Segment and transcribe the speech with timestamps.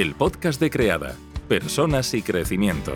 [0.00, 1.14] el podcast de Creada,
[1.46, 2.92] Personas y Crecimiento.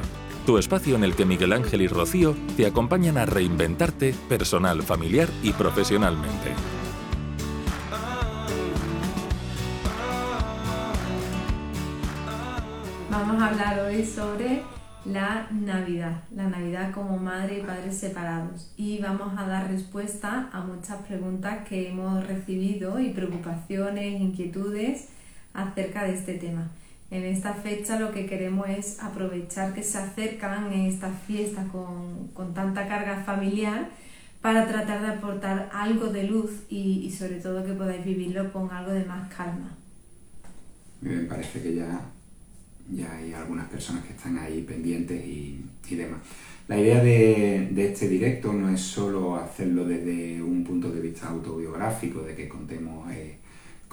[0.47, 5.29] Tu espacio en el que Miguel Ángel y Rocío te acompañan a reinventarte personal, familiar
[5.43, 6.55] y profesionalmente.
[13.11, 14.63] Vamos a hablar hoy sobre
[15.05, 18.73] la Navidad, la Navidad como madre y padres separados.
[18.79, 25.09] Y vamos a dar respuesta a muchas preguntas que hemos recibido y preocupaciones, inquietudes
[25.53, 26.71] acerca de este tema.
[27.15, 32.29] En esta fecha lo que queremos es aprovechar que se acercan en esta fiesta con,
[32.35, 33.89] con tanta carga familiar
[34.43, 38.69] para tratar de aportar algo de luz y, y sobre todo que podáis vivirlo con
[38.71, 39.77] algo de más calma.
[41.01, 42.01] Me parece que ya
[42.91, 46.21] ya hay algunas personas que están ahí pendientes y, demás.
[46.69, 52.23] La idea de, este directo no es solo hacerlo desde un punto de vista autobiográfico,
[52.23, 53.39] de que contemos eh,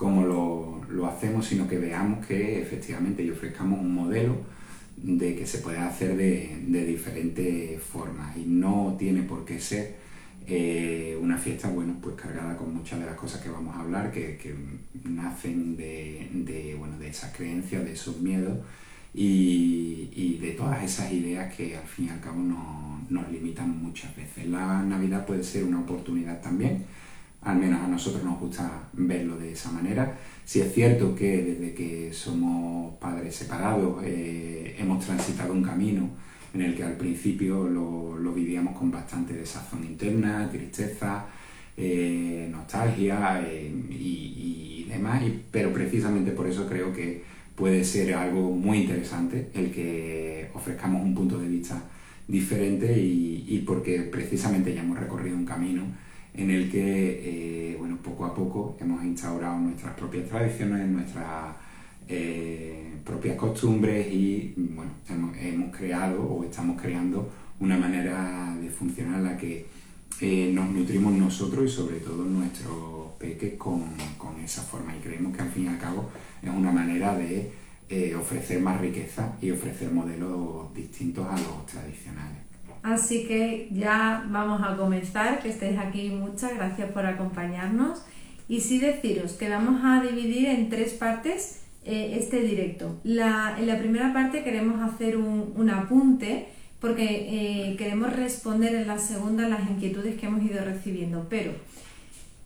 [0.01, 4.35] cómo lo, hacemos, sino que veamos que efectivamente y ofrezcamos un modelo
[4.97, 9.95] de que se puede hacer de, diferentes formas y no tiene por qué ser
[10.47, 14.11] eh, una fiesta bueno pues cargada con muchas de las cosas que vamos a hablar
[14.11, 14.55] que,
[15.03, 18.57] nacen de, de, bueno, de esas creencias, de esos miedos
[19.13, 24.47] y, de todas esas ideas que al fin y al cabo nos, limitan muchas veces.
[24.47, 26.85] La Navidad puede ser una oportunidad también,
[27.41, 30.17] al menos a nosotros nos gusta verlo de esa manera.
[30.45, 36.09] Si es cierto que desde que somos padres separados eh, hemos transitado un camino
[36.53, 41.25] en el que al principio lo, vivíamos con bastante desazón interna, tristeza,
[41.75, 47.23] eh, nostalgia eh, y, y, demás, pero precisamente por eso creo que
[47.55, 51.81] puede ser algo muy interesante el que ofrezcamos un punto de vista
[52.27, 55.83] diferente y, porque precisamente ya hemos recorrido un camino
[56.33, 61.55] en el que, eh, bueno, poco a poco hemos instaurado nuestras propias tradiciones, nuestras
[62.07, 64.91] eh, propias costumbres y, bueno,
[65.39, 69.65] hemos, creado o estamos creando una manera de funcionar en la que
[70.21, 73.83] eh, nos nutrimos nosotros y sobre todo nuestros peques con,
[74.17, 76.09] con esa forma y creemos que al fin y al cabo
[76.41, 77.51] es una manera de
[78.17, 82.50] ofrecer más riqueza y ofrecer modelos distintos a los tradicionales.
[82.83, 88.03] Así que ya vamos a comenzar, que estéis aquí, muchas gracias por acompañarnos.
[88.47, 92.99] Y sí deciros que vamos a dividir en tres partes eh, este directo.
[93.05, 93.15] En
[93.67, 96.47] la primera parte queremos hacer un, un apunte
[96.81, 101.51] porque eh, queremos responder en la segunda las inquietudes que hemos ido recibiendo, pero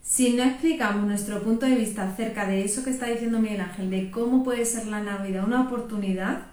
[0.04, 3.90] si no explicamos nuestro punto de vista acerca de eso que está diciendo Miguel Ángel,
[3.90, 6.48] de cómo puede ser la Navidad una oportunidad,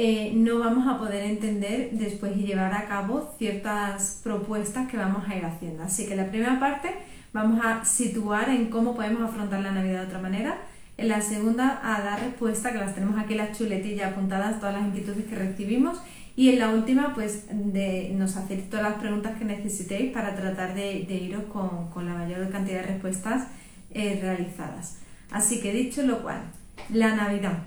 [0.00, 5.28] eh, no vamos a poder entender después y llevar a cabo ciertas propuestas que vamos
[5.28, 5.82] a ir haciendo.
[5.82, 6.94] Así que la primera parte
[7.32, 10.58] vamos a situar en cómo podemos afrontar la Navidad de otra manera.
[10.96, 14.86] En la segunda a dar respuesta, que las tenemos aquí las chuletillas apuntadas, todas las
[14.86, 15.98] inquietudes que recibimos.
[16.36, 20.76] Y en la última, pues de, nos hacéis todas las preguntas que necesitéis para tratar
[20.76, 23.48] de, iros con, la mayor cantidad de respuestas
[23.90, 24.98] eh, realizadas.
[25.32, 26.42] Así que dicho lo cual,
[26.88, 27.58] la Navidad.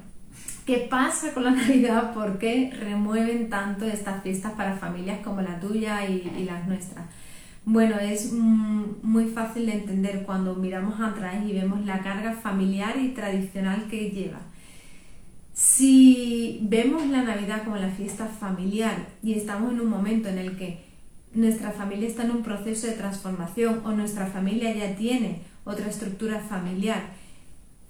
[0.66, 2.14] ¿Qué pasa con la Navidad?
[2.14, 7.06] ¿Por qué remueven tanto estas fiestas para familias como la tuya y, las nuestras?
[7.66, 12.98] Bueno, es mm, muy fácil de entender cuando miramos atrás y vemos la carga familiar
[12.98, 14.40] y tradicional que lleva.
[15.54, 20.58] Si vemos la Navidad como la fiesta familiar y estamos en un momento en el
[20.58, 20.84] que
[21.34, 26.40] nuestra familia está en un proceso de transformación o nuestra familia ya tiene otra estructura
[26.40, 27.02] familiar,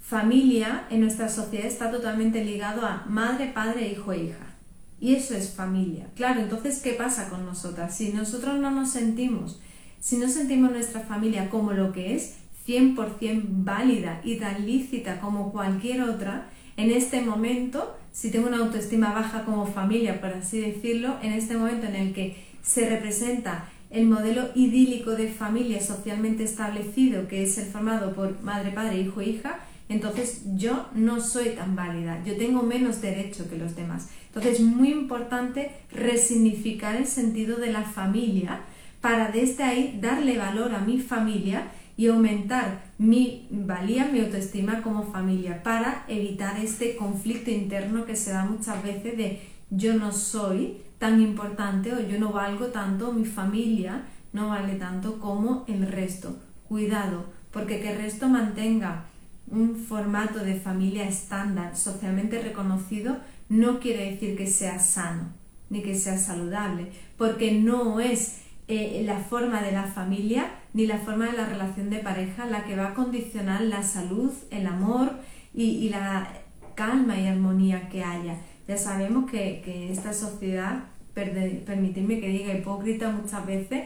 [0.01, 4.55] familia en nuestra sociedad está totalmente ligado a madre, padre, hijo e hija.
[4.99, 6.07] Y eso es familia.
[6.15, 7.95] Claro, entonces, ¿qué pasa con nosotras?
[7.95, 9.61] Si nosotros no nos sentimos,
[9.99, 12.35] si no sentimos nuestra familia como lo que es,
[12.67, 19.13] 100% válida y tan lícita como cualquier otra, en este momento, si tengo una autoestima
[19.13, 24.05] baja como familia, por así decirlo, en este momento en el que se representa el
[24.05, 29.59] modelo idílico de familia socialmente establecido, que es el formado por madre, padre, hijo, hija,
[29.91, 34.09] entonces yo no soy tan válida, yo tengo menos derecho que los demás.
[34.27, 38.61] Entonces es muy importante resignificar el sentido de la familia
[39.01, 45.11] para desde ahí darle valor a mi familia y aumentar mi valía, mi autoestima como
[45.11, 50.77] familia para evitar este conflicto interno que se da muchas veces de yo no soy
[50.99, 56.37] tan importante o yo no valgo tanto, mi familia no vale tanto como el resto.
[56.69, 59.10] Cuidado, porque que el resto mantenga
[59.51, 63.17] un formato de familia estándar socialmente reconocido
[63.49, 65.33] no quiere decir que sea sano
[65.69, 66.87] ni que sea saludable,
[67.17, 71.89] porque no es eh, la forma de la familia ni la forma de la relación
[71.89, 75.11] de pareja la que va a condicionar la salud, el amor
[75.53, 76.29] y, la
[76.75, 78.37] calma y armonía que haya.
[78.67, 83.83] Ya sabemos que, que esta sociedad, permitidme que diga hipócrita muchas veces,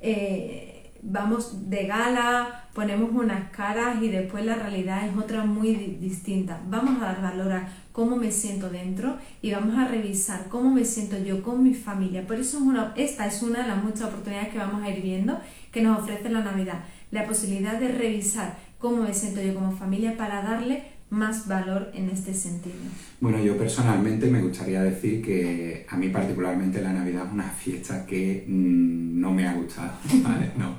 [0.00, 6.60] eh, vamos de gala, ponemos unas caras y después la realidad es otra muy distinta.
[6.68, 10.84] Vamos a dar valor a cómo me siento dentro y vamos a revisar cómo me
[10.84, 12.26] siento yo con mi familia.
[12.26, 12.60] Por eso
[12.96, 15.40] esta es una de las muchas oportunidades que vamos a ir viendo
[15.72, 16.84] que nos ofrece la Navidad.
[17.10, 22.10] La posibilidad de revisar cómo me siento yo como familia para darle más valor en
[22.10, 22.76] este sentido.
[23.20, 28.04] Bueno, yo personalmente me gustaría decir que a mí particularmente la Navidad es una fiesta
[28.04, 29.92] que mm, no me ha gustado.
[30.58, 30.76] No,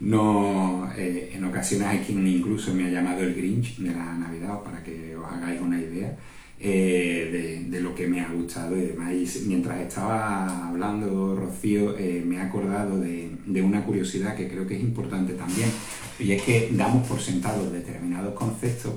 [0.00, 4.60] no eh, en ocasiones hay quien incluso me ha llamado el Grinch de la Navidad,
[4.62, 6.16] para que os hagáis una idea.
[6.62, 9.14] Eh, de, lo que me ha gustado y demás.
[9.14, 14.76] Y mientras estaba hablando, Rocío, eh, me he acordado de, una curiosidad que creo que
[14.76, 15.70] es importante también,
[16.18, 18.92] y es que damos por sentados determinados conceptos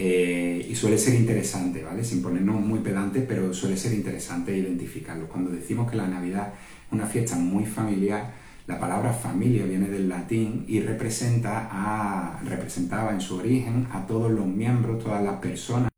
[0.00, 2.04] eh, y suele ser interesante, ¿vale?
[2.04, 5.28] Sin ponernos muy pedantes, pero suele ser interesante identificarlos.
[5.28, 6.54] Cuando decimos que la Navidad
[6.86, 8.32] es una fiesta muy familiar,
[8.68, 14.30] la palabra familia viene del latín y representa a, representaba en su origen a todos
[14.30, 15.90] los miembros, todas las personas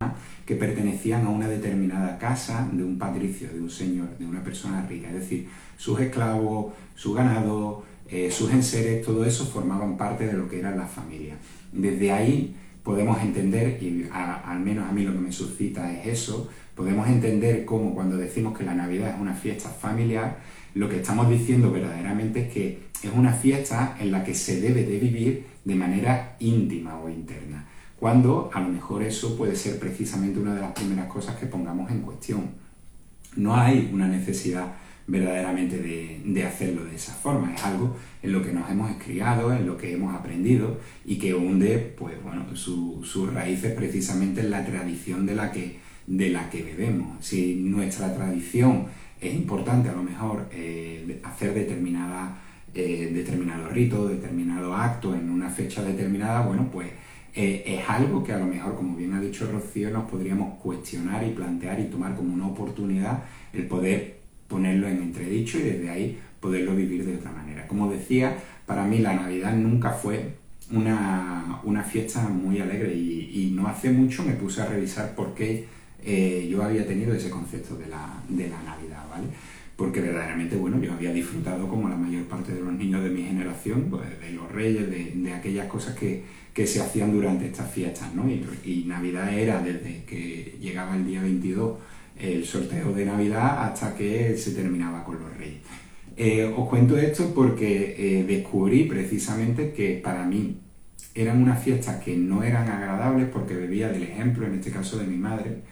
[0.47, 4.87] que pertenecían a una determinada casa de un patricio, de un señor, de una persona
[4.88, 5.08] rica.
[5.08, 10.49] Es decir, sus esclavos, su ganado, eh, sus enseres, todo eso formaban parte de lo
[10.49, 11.35] que era la familia.
[11.70, 16.49] Desde ahí podemos entender, y al menos a mí lo que me suscita es eso,
[16.75, 20.38] podemos entender cómo cuando decimos que la Navidad es una fiesta familiar,
[20.75, 24.85] lo que estamos diciendo verdaderamente es que es una fiesta en la que se debe
[24.85, 27.67] de vivir de manera íntima o interna,
[27.99, 31.91] cuando a lo mejor eso puede ser precisamente una de las primeras cosas que pongamos
[31.91, 32.50] en cuestión.
[33.37, 34.73] No hay una necesidad
[35.11, 39.67] verdaderamente de, hacerlo de esa forma, es algo en lo que nos hemos criado, en
[39.67, 45.27] lo que hemos aprendido y que hunde pues, bueno, sus raíces precisamente en la tradición
[45.27, 47.25] de la que, de la que bebemos.
[47.25, 48.87] Si nuestra tradición
[49.21, 52.39] es importante a lo mejor eh, hacer determinada,
[52.73, 56.89] eh, determinado rito, determinado acto en una fecha determinada, bueno, pues
[57.35, 61.27] eh, es algo que a lo mejor, como bien ha dicho Rocío, nos podríamos cuestionar
[61.27, 64.20] y plantear y tomar como una oportunidad el poder
[64.50, 67.67] ponerlo en entredicho y desde ahí poderlo vivir de otra manera.
[67.69, 68.37] Como decía,
[68.67, 70.35] para mí la Navidad nunca fue
[70.73, 75.67] una, fiesta muy alegre y, no hace mucho me puse a revisar por qué
[76.05, 79.26] eh, yo había tenido ese concepto de la, Navidad, ¿vale?
[79.76, 83.23] Porque verdaderamente, bueno, yo había disfrutado como la mayor parte de los niños de mi
[83.23, 86.25] generación, pues, de los reyes, de, aquellas cosas que,
[86.67, 88.29] se hacían durante estas fiestas, ¿no?
[88.31, 91.79] Y, Navidad era desde que llegaba el día 22
[92.23, 95.61] el sorteo de Navidad hasta que se terminaba con los reyes.
[96.17, 100.59] Eh, os cuento esto porque eh, descubrí precisamente que para mí
[101.15, 105.07] eran unas fiestas que no eran agradables porque bebía del ejemplo, en este caso de
[105.07, 105.63] mi madre,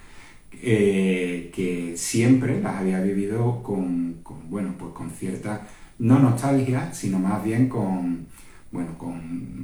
[0.63, 5.67] eh, que siempre las había vivido con, bueno, pues con cierta,
[5.99, 8.27] no nostalgia, sino más bien con,
[8.73, 9.59] bueno, con...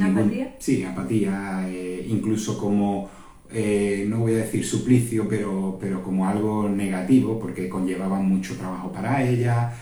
[0.00, 0.54] ¿Apatía?
[0.58, 1.68] sí, apatía,
[2.06, 3.10] incluso como,
[3.52, 8.92] eh, no voy a decir suplicio, pero, pero como algo negativo, porque conllevaban mucho trabajo
[8.92, 9.72] para ella,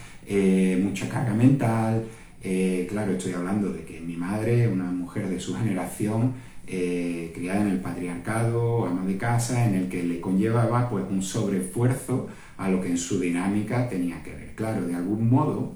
[0.83, 2.05] mucha carga mental,
[2.89, 6.35] claro, estoy hablando de que mi madre, una mujer de su generación,
[6.71, 11.23] eh, criada en el patriarcado, ama de casa, en el que le conllevaba pues, un
[11.23, 14.55] sobreesfuerzo a lo que en su dinámica tenía que ver.
[14.55, 15.73] Claro, de algún modo,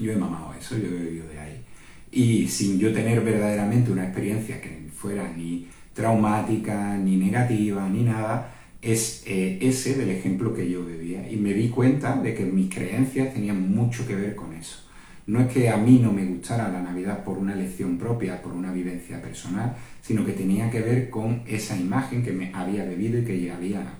[0.00, 1.64] yo he mamado eso, yo he vivido de ahí.
[2.12, 8.54] Y sin yo tener verdaderamente una experiencia que fuera ni traumática, ni negativa, ni nada,
[8.80, 11.28] es eh, ese del ejemplo que yo vivía.
[11.28, 14.84] Y me di cuenta de que mis creencias tenían mucho que ver con eso.
[15.26, 18.52] No es que a mí no me gustara la Navidad por una elección propia, por
[18.52, 23.18] una vivencia personal, sino que tenía que ver con esa imagen que me había bebido
[23.18, 23.52] y que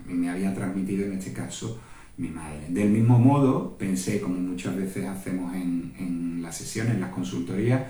[0.06, 1.80] me había transmitido en este caso
[2.18, 2.66] mi madre.
[2.68, 7.82] Del mismo modo, pensé, como muchas veces hacemos en, las sesiones, en las consultorías,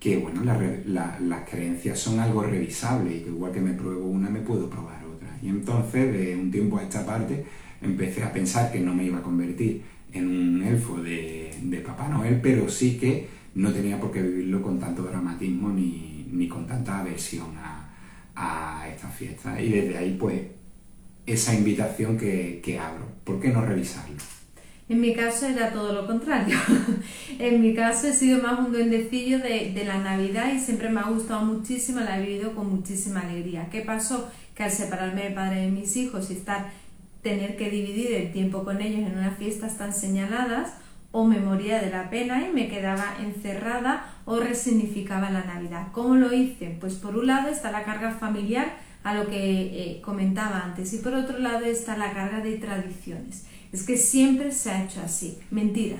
[0.00, 4.40] que bueno, las creencias son algo revisable y que igual que me pruebo una, me
[4.40, 5.28] puedo probar otra.
[5.42, 7.44] Y entonces, de un tiempo a esta parte,
[7.82, 12.08] empecé a pensar que no me iba a convertir en un elfo de, de Papá
[12.08, 16.66] Noel, pero sí que no tenía por qué vivirlo con tanto dramatismo ni, ni con
[16.66, 17.86] tanta aversión a,
[18.88, 19.60] esta fiesta.
[19.60, 20.40] Y desde ahí, pues,
[21.26, 23.06] esa invitación que, abro.
[23.24, 24.16] ¿Por qué no revisarlo?
[24.90, 26.58] En mi caso era todo lo contrario.
[27.38, 31.04] en mi caso he sido más un duendecillo de, la Navidad y siempre me ha
[31.04, 33.68] gustado muchísimo, la he vivido con muchísima alegría.
[33.70, 34.28] ¿Qué pasó?
[34.52, 36.72] Que al separarme de padre de mis hijos y estar,
[37.22, 40.72] tener que dividir el tiempo con ellos en unas fiestas tan señaladas,
[41.12, 45.86] o me moría de la pena y me quedaba encerrada o resignificaba la Navidad.
[45.92, 46.76] ¿Cómo lo hice?
[46.80, 50.92] Pues por un lado está la carga familiar a lo que eh, comentaba antes.
[50.94, 53.44] Y por otro lado está la carga de tradiciones.
[53.72, 55.38] Es que siempre se ha hecho así.
[55.50, 55.96] Mentira.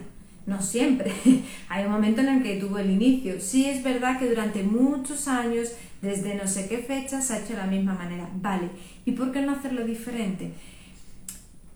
[0.47, 1.13] No siempre.
[1.69, 3.41] Hay un momento en el que tuvo el inicio.
[3.41, 5.69] Sí es verdad que durante muchos años,
[6.03, 8.29] desde no sé qué fecha, se ha hecho de la misma manera.
[8.35, 8.69] Vale.
[9.05, 10.53] ¿Y por qué no hacerlo diferente?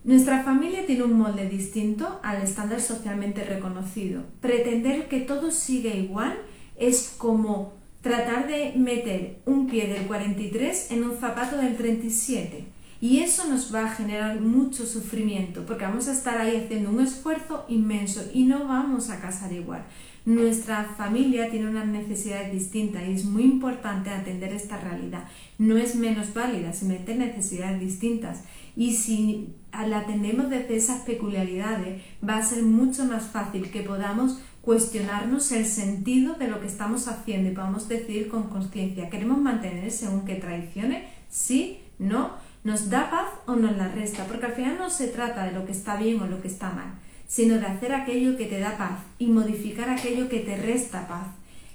[0.04, 4.22] Nuestra familia tiene un molde distinto al estándar socialmente reconocido.
[4.40, 6.36] Pretender que todo siga igual
[6.76, 7.72] es como
[8.02, 12.64] tratar de meter un pie del 43 en un zapato del 37.
[13.04, 17.00] Y eso nos va a generar mucho sufrimiento, porque vamos a estar ahí haciendo un
[17.00, 19.84] esfuerzo inmenso y no vamos a casar igual.
[20.24, 25.24] Nuestra familia tiene unas necesidades distintas y es muy importante atender esta realidad.
[25.58, 28.44] No es menos válida, simplemente necesidades distintas.
[28.74, 34.38] Y si la atendemos desde esas peculiaridades, va a ser mucho más fácil que podamos
[34.62, 39.90] cuestionarnos el sentido de lo que estamos haciendo y podamos decidir con conciencia, ¿queremos mantener
[39.90, 41.04] según qué tradiciones?
[41.28, 45.44] Sí, no, nos da paz o nos la resta, porque al final no se trata
[45.44, 46.94] de lo que está bien o lo que está mal,
[47.28, 51.28] sino de hacer aquello que te da paz y modificar aquello que te resta paz.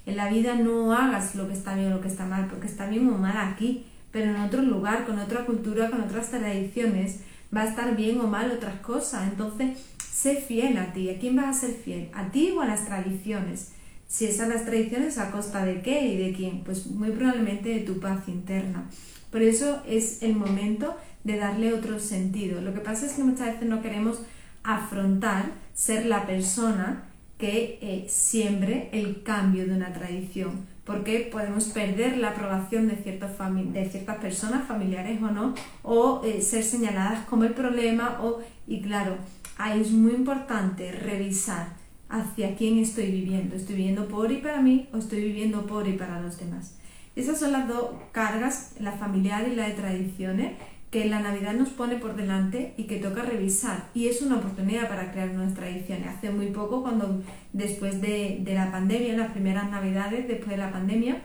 [0.07, 2.65] En la vida no hagas lo que está bien o lo que está mal, porque
[2.65, 7.19] está bien o mal aquí, pero en otro lugar, con otra cultura, con otras tradiciones,
[7.55, 9.29] va a estar bien o mal otras cosas.
[9.29, 9.77] Entonces,
[10.11, 11.11] sé fiel a ti.
[11.11, 12.09] ¿A quién vas a ser fiel?
[12.13, 13.73] ¿A ti o a las tradiciones?
[14.07, 16.63] Si es a las tradiciones, ¿a costa de qué y de quién?
[16.63, 18.89] Pues muy probablemente de tu paz interna.
[19.31, 22.61] Por eso es el momento de darle otro sentido.
[22.61, 24.21] Lo que pasa es que muchas veces no queremos
[24.63, 27.03] afrontar ser la persona
[27.37, 33.89] que eh, siembre el cambio de una tradición porque podemos perder la aprobación de, de
[33.91, 39.15] ciertas personas, familiares o no, o eh, ser señaladas como el problema, o, y claro,
[39.59, 41.75] ahí es muy importante revisar
[42.09, 43.55] hacia quién estoy viviendo.
[43.55, 46.78] ¿Estoy viviendo por y para mí o estoy viviendo por y para los demás?
[47.19, 50.53] Esas son las dos cargas, la familiar y la de tradiciones,
[50.89, 53.89] que la Navidad nos pone por delante y que toca revisar.
[53.93, 56.07] Y es una oportunidad para crear nuevas tradiciones.
[56.07, 57.21] Hace muy poco, cuando
[57.51, 61.21] después de, la pandemia, las primeras Navidades después de la pandemia,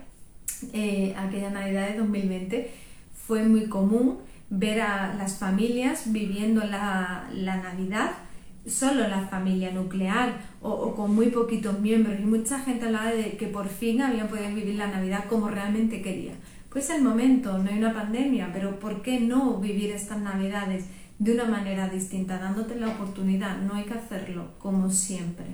[0.72, 2.70] eh, aquella Navidad de 2020,
[3.14, 4.18] fue muy común
[4.50, 8.10] ver a las familias viviendo la, Navidad
[8.66, 13.36] solo la familia nuclear o, o, con muy poquitos miembros y mucha gente hablaba de
[13.36, 16.36] que por fin habían podido vivir la Navidad como realmente querían.
[16.74, 20.86] Pues el momento, no hay una pandemia, pero ¿por qué no vivir estas navidades
[21.20, 23.58] de una manera distinta, dándote la oportunidad?
[23.58, 25.44] No hay que hacerlo como siempre.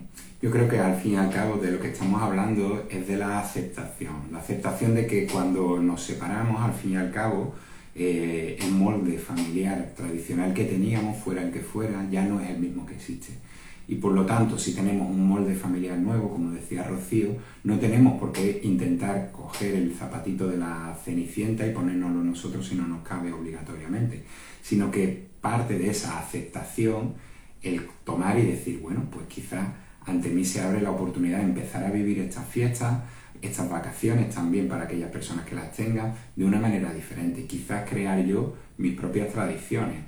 [0.40, 3.18] Yo creo que al fin y al cabo de lo que estamos hablando es de
[3.18, 7.54] la aceptación, la aceptación de que cuando nos separamos al fin y al cabo,
[8.02, 12.58] eh, el molde familiar tradicional que teníamos, fuera el que fuera, ya no es el
[12.58, 13.34] mismo que existe.
[13.88, 18.18] Y por lo tanto si tenemos un molde familiar nuevo, como decía Rocío, no tenemos
[18.18, 23.06] por qué intentar coger el zapatito de la cenicienta y ponérnoslo nosotros si no nos
[23.06, 24.24] cabe obligatoriamente,
[24.62, 27.16] sino que parte de esa aceptación
[27.60, 29.68] el tomar y decir, bueno, pues quizás
[30.06, 33.00] ante mí se abre la oportunidad de empezar a vivir estas fiestas,
[33.42, 38.24] estas vacaciones también para aquellas personas que las tengan de una manera diferente, quizás crear
[38.24, 39.98] yo mis propias tradiciones.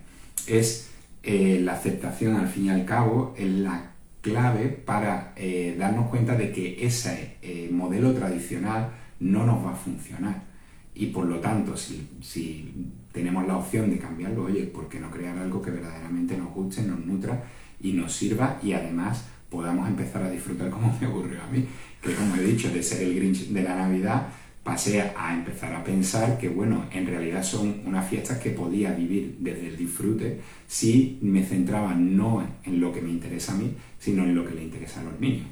[0.46, 0.90] Es
[1.22, 6.36] eh, la aceptación al fin y al cabo es la clave para eh, darnos cuenta
[6.36, 10.42] de que ese eh, modelo tradicional no nos va a funcionar.
[10.94, 15.10] Y por lo tanto, si, si, tenemos la opción de cambiarlo, oye, ¿por qué no
[15.10, 17.42] crear algo que verdaderamente nos guste, nos nutra
[17.80, 21.66] y nos sirva y además podamos empezar a disfrutar como me ocurrió a mí?
[22.02, 24.26] Que como he dicho, de ser el Grinch de la Navidad,
[24.62, 29.36] pasé a empezar a pensar que, bueno, en realidad son unas fiestas que podía vivir
[29.40, 34.24] desde el disfrute si me centraba no en lo que me interesa a mí, sino
[34.24, 35.46] en lo que le interesa a los niños.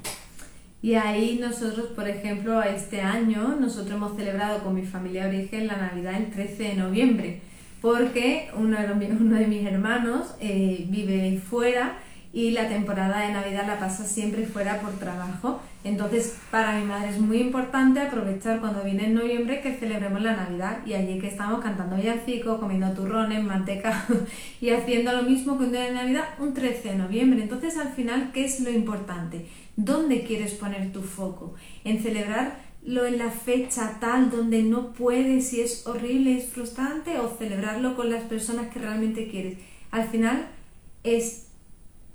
[0.81, 5.67] Y ahí nosotros, por ejemplo, este año, nosotros hemos celebrado con mi familia de origen
[5.67, 7.41] la Navidad el 13 de noviembre,
[7.81, 11.99] porque uno de, mis hermanos eh, vive fuera
[12.33, 15.59] y la temporada de Navidad la pasa siempre fuera por trabajo.
[15.83, 20.35] Entonces, para mi madre es muy importante aprovechar cuando viene en noviembre que celebremos la
[20.37, 24.05] Navidad y allí que estamos cantando villancicos, comiendo turrones, manteca
[24.61, 27.41] y haciendo lo mismo que un día de Navidad un 13 de noviembre.
[27.41, 29.47] Entonces, al final, ¿qué es lo importante?
[29.75, 31.55] ¿Dónde quieres poner tu foco?
[31.83, 37.35] ¿En celebrarlo en la fecha tal donde no puedes y es horrible, es frustrante o
[37.35, 39.57] celebrarlo con las personas que realmente quieres?
[39.89, 40.47] Al final
[41.03, 41.50] es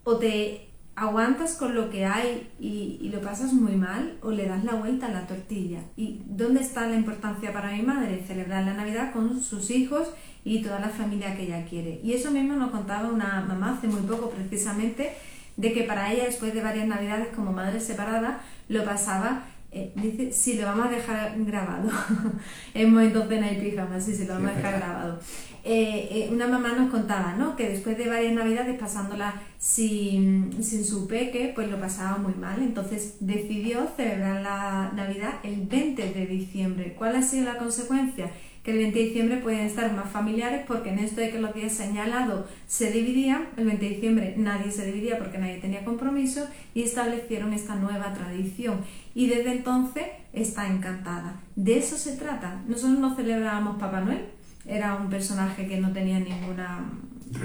[0.06, 4.62] o te aguantas con lo que hay y, lo pasas muy mal o le das
[4.62, 5.80] la vuelta a la tortilla.
[5.96, 8.22] ¿Y dónde está la importancia para mi madre?
[8.24, 10.08] Celebrar la Navidad con sus hijos
[10.44, 12.00] y toda la familia que ella quiere.
[12.04, 15.12] Y eso mismo nos contaba una mamá hace muy poco precisamente,
[15.56, 20.32] de que para ella después de varias Navidades como madre separada lo pasaba Eh, dice,
[20.32, 21.90] sí, lo vamos a dejar grabado.
[22.74, 25.20] en momento cena y pijama, sí, sí, lo vamos a dejar grabado.
[25.68, 27.56] Eh, eh, una mamá nos contaba, ¿no?
[27.56, 32.62] Que después de varias navidades pasándola sin, sin su peque, pues lo pasaba muy mal.
[32.62, 36.94] Entonces decidió celebrar la Navidad el 20 de diciembre.
[36.96, 38.30] ¿Cuál ha sido la consecuencia?
[38.62, 41.54] que el 20 de diciembre pueden estar más familiares porque en esto de que los
[41.54, 46.48] días señalados se dividían, el 20 de diciembre nadie se dividía porque nadie tenía compromiso
[46.74, 48.80] y establecieron esta nueva tradición
[49.14, 51.40] y desde entonces está encantada.
[51.54, 52.60] De eso se trata.
[52.66, 54.26] Nosotros no celebrábamos Papá Noel,
[54.66, 56.84] era un personaje que no tenía ninguna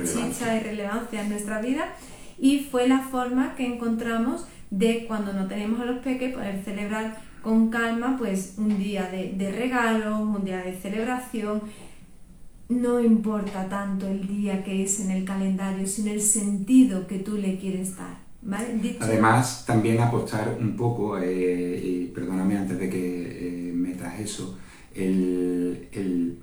[0.04, 1.94] chicha y relevancia en nuestra vida
[2.40, 7.18] y fue la forma que encontramos de cuando no teníamos a los peques poder celebrar
[7.42, 11.62] con calma, pues un día de, de regalos, un día de celebración.
[12.70, 17.38] No importa tanto el día que es en el calendario, sino el sentido que tú
[17.38, 18.32] le quieres dar.
[18.42, 18.98] ¿vale?
[19.00, 24.58] Además, también apostar un poco, eh, y perdóname antes de que eh, metas eso,
[24.96, 26.40] el, el,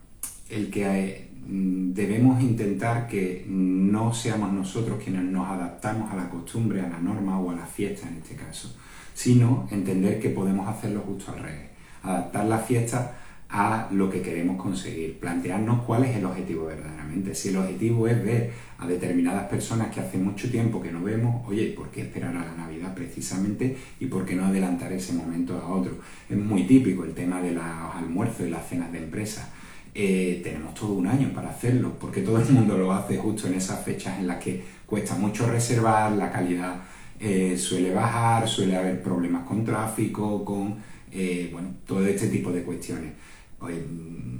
[0.50, 6.80] el que eh, debemos intentar que no seamos nosotros quienes nos adaptamos a la costumbre,
[6.80, 8.74] a la norma o a la fiesta en este caso
[9.18, 11.70] sino entender que podemos hacerlo justo al revés,
[12.04, 13.16] adaptar la fiesta
[13.48, 17.34] a lo que queremos conseguir, plantearnos cuál es el objetivo verdaderamente.
[17.34, 21.44] Si el objetivo es ver a determinadas personas que hace mucho tiempo que no vemos,
[21.48, 25.58] oye, ¿por qué esperar a la Navidad precisamente y por qué no adelantar ese momento
[25.58, 25.98] a otro?
[26.30, 29.52] Es muy típico el tema de los almuerzos y las cenas de empresa.
[29.94, 33.54] Eh, tenemos todo un año para hacerlo, porque todo el mundo lo hace justo en
[33.54, 36.76] esas fechas en las que cuesta mucho reservar, la calidad
[37.18, 40.76] eh, suele bajar, suele haber problemas con tráfico, con
[41.10, 41.52] eh,
[41.86, 43.12] todo este tipo de cuestiones.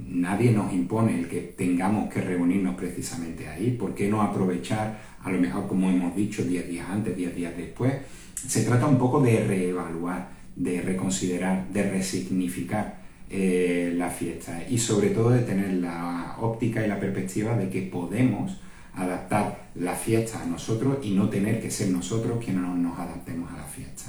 [0.07, 3.71] nadie nos impone el que tengamos que reunirnos precisamente ahí.
[3.71, 7.57] ¿Por qué no aprovechar, a lo mejor como hemos dicho, 10 días antes, 10 días
[7.57, 7.93] después?
[8.35, 12.98] Se trata un poco de reevaluar, de reconsiderar, de resignificar
[13.29, 17.83] eh, la fiesta y sobre todo de tener la óptica y la perspectiva de que
[17.83, 18.57] podemos
[18.95, 23.57] adaptar la fiesta a nosotros y no tener que ser nosotros quienes nos adaptemos a
[23.57, 24.05] la fiesta.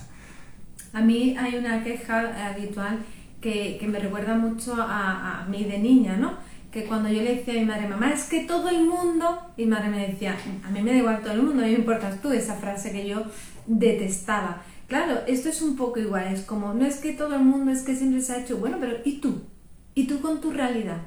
[0.93, 2.99] A mí hay una queja habitual
[3.41, 6.35] que, que me recuerda mucho a, a, mí de niña, ¿no?
[6.73, 9.65] Que cuando yo le decía a mi madre, mamá, es que todo el mundo, y
[9.65, 11.79] mi madre me decía, a mí me da igual todo el mundo, a mí me
[11.79, 13.25] importas tú, esa frase que yo
[13.67, 14.63] detestaba.
[14.91, 17.83] Claro, esto es un poco igual, es como, no es que todo el mundo, es
[17.83, 19.43] que siempre se ha hecho, bueno, pero ¿y tú?
[19.95, 21.03] ¿Y tú con tu realidad?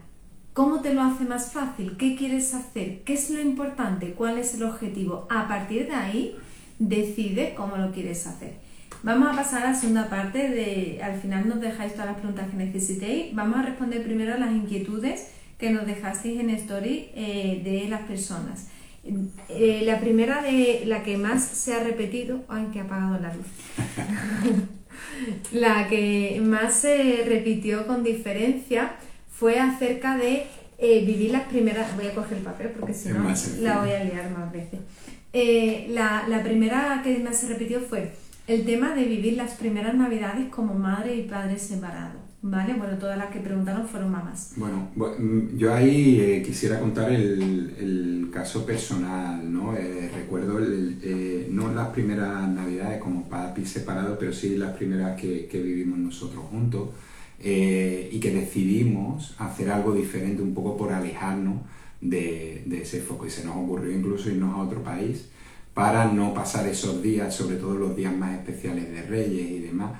[0.53, 1.97] ¿Cómo te lo hace más fácil?
[1.97, 3.03] ¿Qué quieres hacer?
[3.03, 4.13] ¿Qué es lo importante?
[4.13, 5.27] ¿Cuál es el objetivo?
[5.29, 6.37] A partir de ahí,
[6.79, 8.53] decide cómo lo quieres hacer.
[9.03, 12.49] Vamos a pasar a la segunda parte de, al final nos dejáis todas las preguntas
[12.51, 13.35] que necesitéis.
[13.35, 18.03] Vamos a responder primero a las inquietudes que nos dejasteis en Story eh, de las
[18.03, 18.69] personas.
[19.49, 23.33] Eh, la primera de la que más se ha repetido, ay, que ha apagado la
[23.33, 23.45] luz.
[25.51, 28.93] la que más se repitió con diferencia
[29.29, 30.45] fue acerca de
[30.77, 31.95] eh, vivir las primeras.
[31.97, 33.25] Voy a coger el papel porque si no
[33.59, 34.79] la voy a liar más veces.
[35.33, 38.13] Eh, la, la, primera que más se repitió fue
[38.47, 42.22] el tema de vivir las primeras navidades como madre y padre separados.
[42.45, 42.73] ¿Vale?
[42.73, 44.51] Bueno, todas las que preguntaron fueron mamás.
[44.57, 49.73] Bueno, mm, yo ahí eh, quisiera contar el, el, caso personal, ¿no?
[50.13, 55.61] recuerdo el, no las primeras navidades como papi separado, pero sí las primeras que, que
[55.61, 56.89] vivimos nosotros juntos.
[57.45, 61.55] Eh, y que decidimos hacer algo diferente un poco por alejarnos
[61.99, 65.27] de, de, ese foco y se nos ocurrió incluso irnos a otro país
[65.73, 69.91] para no pasar esos días, sobre todo los días más especiales de Reyes y demás,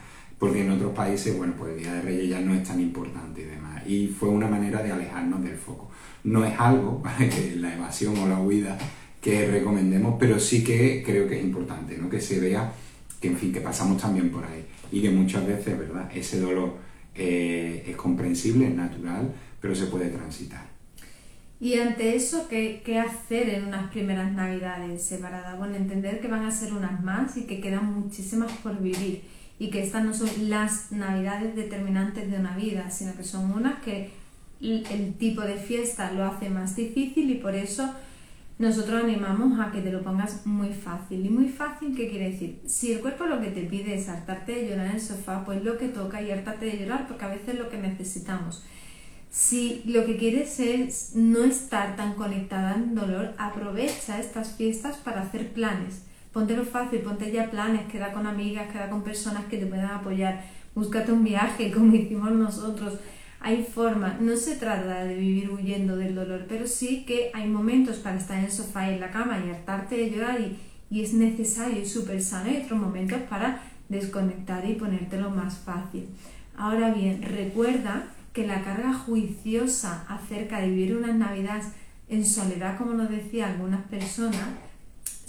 [0.44, 3.44] porque en otros países, bueno, pues el Día de Reyes ya no es tan importante
[3.44, 3.82] y demás.
[3.88, 5.90] Y fue una manera de alejarnos del foco.
[6.26, 7.02] No es algo,
[7.56, 8.78] la evasión o la huida
[9.22, 12.10] que recomendemos, pero sí que creo que es importante, ¿no?
[12.10, 12.74] Que se vea
[13.22, 16.12] que, en fin, que pasamos también por ahí y que muchas veces, ¿verdad?
[16.14, 16.74] Ese dolor
[17.16, 20.68] eh, es comprensible, es natural, pero se puede transitar.
[21.62, 25.58] Y ante eso, ¿qué, ¿qué, hacer en unas primeras navidades separadas?
[25.58, 29.22] Bueno, entender que van a ser unas más y que quedan muchísimas por vivir
[29.60, 33.82] y que estas no son las navidades determinantes de una vida, sino que son unas
[33.82, 34.12] que
[34.60, 37.94] el tipo de fiesta lo hace más difícil y por eso
[38.60, 41.26] nosotros animamos a que te lo pongas muy fácil.
[41.26, 42.62] ¿Y muy fácil qué quiere decir?
[42.66, 45.64] Si el cuerpo lo que te pide es hartarte de llorar en el sofá, pues
[45.64, 48.64] lo que toca y hartarte de llorar, porque a veces es lo que necesitamos.
[49.32, 55.24] Si lo que quieres es no estar tan conectada en dolor, aprovecha estas fiestas para
[55.24, 56.04] hacer planes.
[56.34, 60.44] Póntelo fácil, ponte ya planes, queda con amigas, queda con personas que te puedan apoyar,
[60.74, 62.98] búscate un viaje como hicimos nosotros.
[63.40, 67.98] Hay formas, no se trata de vivir huyendo del dolor, pero sí que hay momentos
[67.98, 70.58] para estar en el sofá y en la cama y hartarte de llorar y,
[70.90, 72.50] y es necesario y súper sano.
[72.50, 76.08] Y otros momentos para desconectar y ponértelo más fácil.
[76.58, 81.66] Ahora bien, recuerda que la carga juiciosa acerca de vivir unas navidades
[82.10, 84.48] en soledad, como nos decía algunas personas,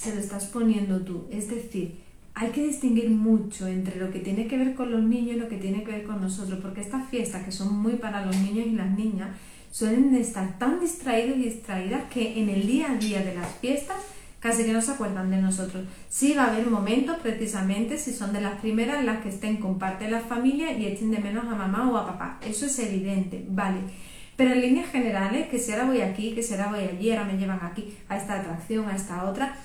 [0.04, 1.26] se lo estás poniendo tú.
[1.30, 1.96] Es decir,
[2.34, 5.48] hay que distinguir mucho entre lo que tiene que ver con los niños y lo
[5.48, 8.66] que tiene que ver con nosotros, porque estas fiestas que son muy para los niños
[8.66, 9.30] y las niñas
[9.70, 13.96] suelen estar tan distraídos y distraídas que en el día a día de las fiestas
[14.40, 15.84] casi que no se acuerdan de nosotros.
[16.10, 19.56] Sí va a haber momentos precisamente si son de las primeras en las que estén
[19.56, 22.38] con parte de la familia y echen de menos a mamá o a papá.
[22.44, 23.78] Eso es evidente, vale.
[24.36, 27.24] Pero en líneas generales, que si ahora voy aquí, que si ahora voy allí, ahora
[27.24, 29.56] me llevan aquí a esta atracción, a esta otra,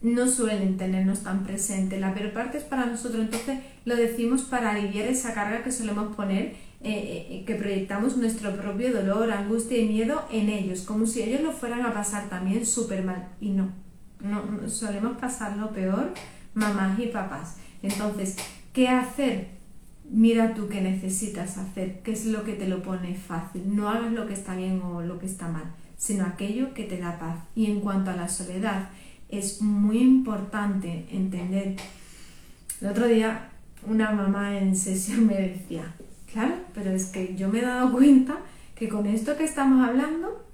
[0.00, 1.98] no suelen tenernos tan presente.
[1.98, 6.14] La peor parte es para nosotros, entonces lo decimos para aliviar esa carga que solemos
[6.14, 11.22] poner, eh, eh, que proyectamos nuestro propio dolor, angustia y miedo en ellos, como si
[11.22, 13.28] ellos lo fueran a pasar también súper mal.
[13.40, 13.72] Y no,
[14.20, 16.12] no, solemos pasar lo peor
[16.54, 17.56] mamás y papás.
[17.82, 18.36] Entonces,
[18.72, 19.58] ¿qué hacer?
[20.10, 23.62] Mira tú qué necesitas hacer, qué es lo que te lo pone fácil.
[23.76, 26.98] No hagas lo que está bien o lo que está mal, sino aquello que te
[26.98, 27.40] da paz.
[27.54, 28.88] Y en cuanto a la soledad,
[29.28, 31.76] es muy importante entender.
[32.80, 33.50] El otro día
[33.86, 35.94] una mamá en sesión me decía,
[36.32, 38.38] claro, pero es que yo me he dado cuenta
[38.74, 40.48] que con esto que estamos hablando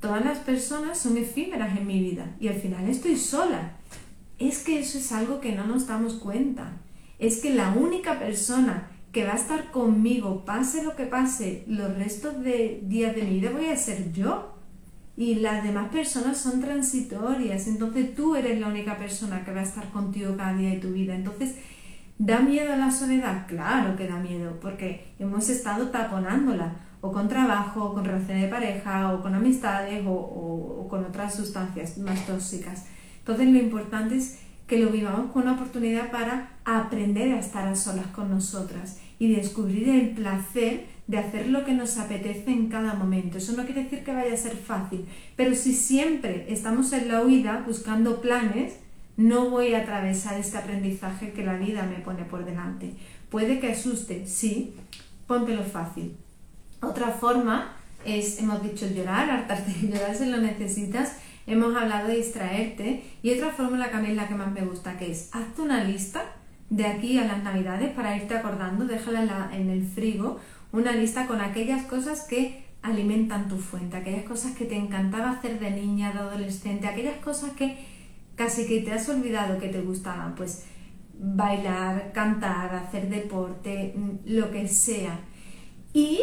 [0.00, 3.72] Todas las personas son efímeras en mi vida y al final estoy sola.
[4.38, 6.72] Es que eso es algo que no nos damos cuenta.
[7.18, 11.96] Es que la única persona que va a estar conmigo, pase lo que pase, los
[11.96, 14.54] restos de días de mi vida voy a ser yo.
[15.18, 17.66] Y las demás personas son transitorias.
[17.66, 20.92] Entonces tú eres la única persona que va a estar contigo cada día de tu
[20.92, 21.12] vida.
[21.12, 21.56] Entonces,
[22.18, 23.48] ¿da miedo la soledad?
[23.48, 28.48] Claro que da miedo, porque hemos estado taponándola o con trabajo, o con relaciones de
[28.48, 32.86] pareja, o con amistades, o, con otras sustancias más tóxicas.
[33.18, 37.74] Entonces lo importante es que lo vivamos como una oportunidad para aprender a estar a
[37.74, 42.94] solas con nosotras y descubrir el placer de hacer lo que nos apetece en cada
[42.94, 43.38] momento.
[43.38, 47.22] Eso no quiere decir que vaya a ser fácil, pero si siempre estamos en la
[47.22, 48.74] huida buscando planes,
[49.16, 52.92] no voy a atravesar este aprendizaje que la vida me pone por delante.
[53.30, 54.74] Puede que asuste, sí,
[55.26, 56.14] póntelo fácil.
[56.80, 61.16] Otra forma es, hemos dicho llorar, hartarte de llorar si lo necesitas,
[61.46, 64.52] hemos hablado de distraerte y otra forma la que a mí es la que más
[64.52, 66.22] me gusta, que es hazte una lista
[66.70, 70.38] de aquí a las navidades para irte acordando, déjala en, el frigo,
[70.72, 75.58] una lista con aquellas cosas que alimentan tu fuente, aquellas cosas que te encantaba hacer
[75.58, 77.76] de niña, de adolescente, aquellas cosas que
[78.36, 80.64] casi que te has olvidado que te gustaban, pues
[81.18, 85.20] bailar, cantar, hacer deporte, lo que sea.
[85.92, 86.20] Y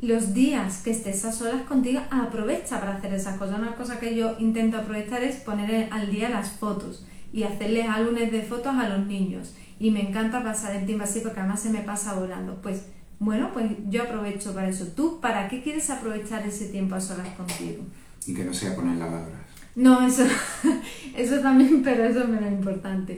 [0.00, 3.58] los días que estés a solas contigo, aprovecha para hacer esas cosas.
[3.58, 8.30] Una cosa que yo intento aprovechar es poner al día las fotos y hacerles álbumes
[8.30, 9.54] de fotos a los niños.
[9.80, 12.60] Y me encanta pasar el tiempo así porque además se me pasa volando.
[12.62, 12.86] Pues
[13.18, 14.86] bueno, pues yo aprovecho para eso.
[14.88, 17.84] ¿Tú para qué quieres aprovechar ese tiempo a solas contigo?
[18.26, 19.40] Y que no sea poner lavadoras.
[19.74, 20.24] No, eso,
[21.16, 23.16] eso también, pero eso es menos importante.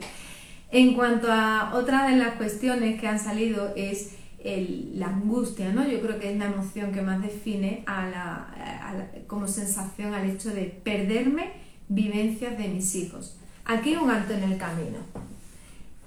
[0.71, 4.11] En cuanto a otra de las cuestiones que han salido es
[4.93, 5.87] la angustia, ¿no?
[5.87, 10.53] Yo creo que es la emoción que más define a la, como sensación al hecho
[10.53, 11.51] de perderme
[11.89, 13.37] vivencias de mis hijos.
[13.65, 14.99] Aquí un alto en el camino.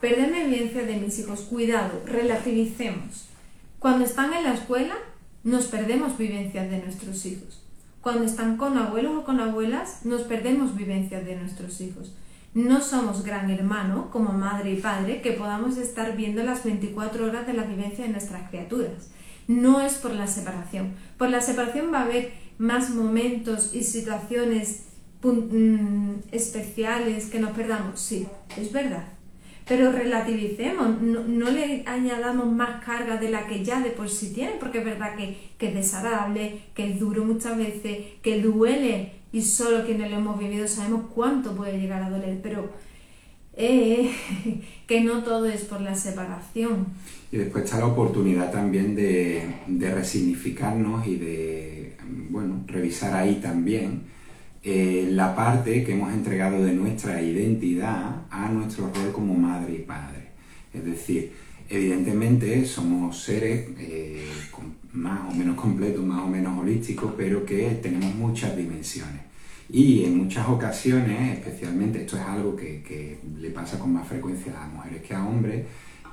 [0.01, 1.41] Perderme vivencias de mis hijos.
[1.43, 3.30] Cuidado, relativicemos.
[3.81, 4.95] Cuando están en la escuela,
[5.43, 7.65] nos perdemos vivencias de nuestros hijos.
[8.01, 12.13] Cuando están con abuelos o con abuelas, nos perdemos vivencias de nuestros hijos
[12.55, 17.47] no somos gran hermano como madre y padre que podamos estar viendo las 24 horas
[17.47, 19.11] de la vivencia de nuestras criaturas.
[19.47, 20.95] No es por la separación.
[21.17, 24.87] Por la separación va a haber más momentos y situaciones
[25.23, 28.01] mm, especiales que nos perdamos.
[28.01, 29.05] Sí, es verdad.
[29.71, 34.55] Pero relativicemos, no, le añadamos más carga de la que ya de por sí tiene,
[34.59, 39.43] porque es verdad que, que es desagradable, que es duro muchas veces, que duele y
[39.43, 42.69] solo quienes lo hemos vivido sabemos cuánto puede llegar a doler, pero
[43.57, 44.11] eh,
[44.89, 46.89] que no todo es por la separación.
[47.31, 51.97] Y después está la oportunidad también de, de resignificarnos y de,
[52.29, 54.03] bueno, revisar ahí también
[54.63, 59.79] eh, la parte que hemos entregado de nuestra identidad a nuestro rol como madre y
[59.79, 60.29] padre.
[60.75, 61.33] Es decir,
[61.69, 64.29] evidentemente somos seres eh,
[64.93, 69.23] más o menos completos, más o menos holísticos, pero que tenemos muchas dimensiones.
[69.73, 74.67] Y en muchas ocasiones, especialmente esto es algo que, le pasa con más frecuencia a
[74.67, 75.65] mujeres que a hombres,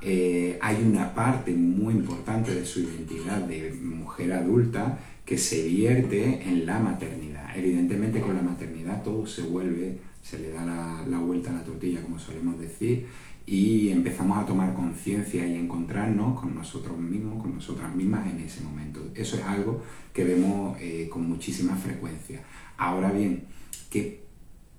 [0.02, 6.42] eh, hay una parte muy importante de su identidad de mujer adulta que se vierte
[6.50, 7.50] en la maternidad.
[7.54, 12.02] Evidentemente con la maternidad todo se vuelve, se le da la, vuelta a la tortilla,
[12.02, 13.06] como solemos decir,
[13.46, 18.64] y empezamos a tomar conciencia y encontrarnos con nosotros mismos, con nosotras mismas en ese
[18.64, 19.02] momento.
[19.14, 22.42] Eso es algo que vemos eh, con muchísima frecuencia.
[22.78, 23.44] Ahora bien,
[23.90, 24.22] ¿qué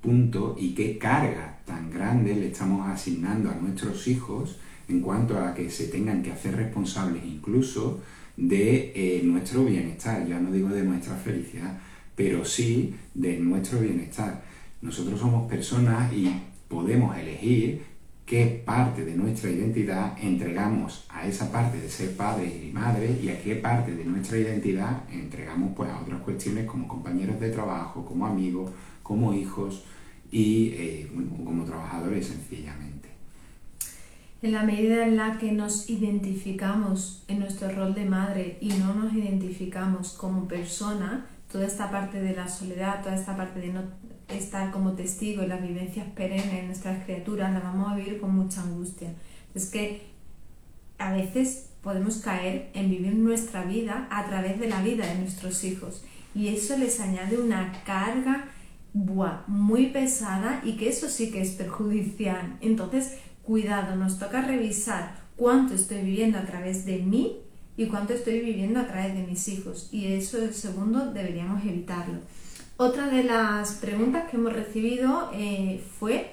[0.01, 4.59] punto y qué carga tan grande le estamos asignando a nuestros hijos
[4.89, 8.01] en cuanto a que se tengan que hacer responsables incluso
[8.39, 10.27] de eh, nuestro bienestar?
[10.27, 11.79] Ya no digo de nuestra felicidad,
[12.15, 14.43] pero sí de nuestro bienestar.
[14.81, 16.33] Nosotros somos personas y
[16.69, 17.83] podemos elegir
[18.25, 23.31] qué parte de nuestra identidad entregamos a esa parte de ser padre y madre y
[23.31, 28.05] a qué parte de nuestra identidad entregamos pues, a otras cuestiones como compañeros de trabajo,
[28.05, 28.71] como amigos,
[29.03, 29.85] como hijos
[30.31, 31.11] y eh,
[31.43, 32.98] como trabajadores sencillamente.
[34.41, 38.95] En la medida en la que nos identificamos en nuestro rol de madre y no
[38.95, 43.83] nos identificamos como persona, toda esta parte de la soledad, toda esta parte de no
[44.29, 48.37] estar como testigo en las vivencias perennes de nuestras criaturas, las vamos a vivir con
[48.37, 49.13] mucha angustia.
[49.57, 50.07] Es que
[50.99, 55.65] a veces podemos caer en vivir nuestra vida a través de la vida de nuestros
[55.65, 58.51] hijos y eso les añade una carga
[58.93, 62.57] muy pesada y que eso sí que es perjudicial.
[62.61, 63.19] Entonces,
[63.49, 67.39] cuidado, nos toca revisar cuánto estoy viviendo a través de mí
[67.79, 69.89] y cuánto estoy viviendo a través de mis hijos.
[69.91, 72.19] Y eso, el segundo, deberíamos evitarlo.
[72.77, 76.31] Otra de las preguntas que hemos recibido eh, fue,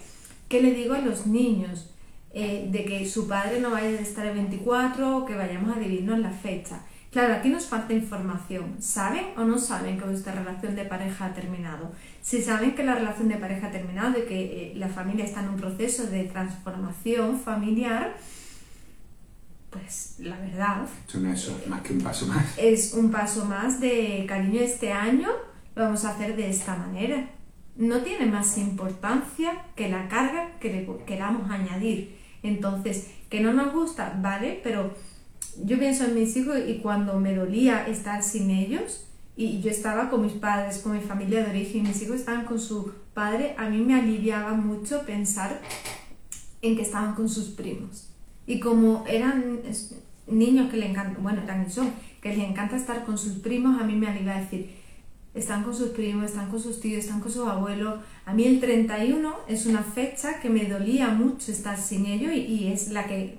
[0.49, 1.89] ¿qué le digo a los niños?
[2.33, 5.79] Eh, de que su padre no vaya a estar el 24 o que vayamos a
[5.79, 6.81] dividirnos la fecha.
[7.11, 8.75] Claro, aquí nos falta información.
[8.79, 11.93] ¿Saben o no saben que vuestra relación de pareja ha terminado?
[12.25, 15.41] Si saben que la relación de pareja ha terminado y que eh, la familia está
[15.41, 18.17] en un proceso de transformación familiar,
[19.69, 20.87] pues la verdad...
[21.05, 22.57] Esto no es más que un paso más.
[22.57, 25.29] Es un paso más de cariño este año
[25.75, 27.29] lo vamos a hacer de esta manera.
[27.75, 32.17] No tiene más importancia que la carga que le queramos añadir.
[32.41, 34.95] Entonces, que no nos gusta, vale, pero
[35.63, 39.05] yo pienso en mis hijos y cuando me dolía estar sin ellos,
[39.37, 42.59] y yo estaba con mis padres, con mi familia de origen, mis hijos estaban con
[42.59, 45.61] su padre, a mí me aliviaba mucho pensar
[46.61, 48.09] en que estaban con sus primos.
[48.47, 49.59] Y como eran
[50.27, 53.83] niños que le encantan, bueno, eran son, que les encanta estar con sus primos, a
[53.83, 54.69] mí me alivia decir,
[55.35, 57.99] están con sus primos, están con sus tíos, están con sus abuelos.
[58.25, 62.71] A mí el 31 es una fecha que me dolía mucho estar sin ellos y,
[62.71, 63.37] es la que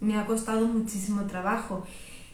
[0.00, 1.86] me ha costado muchísimo trabajo.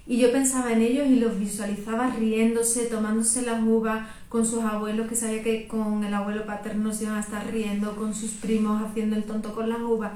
[0.07, 5.09] Y yo pensaba en ellos y los visualizaba riéndose, tomándose las uvas con sus abuelos,
[5.09, 8.83] que sabía que con el abuelo paterno se iban a estar riendo, con sus primos
[8.83, 10.13] haciendo el tonto con las uvas.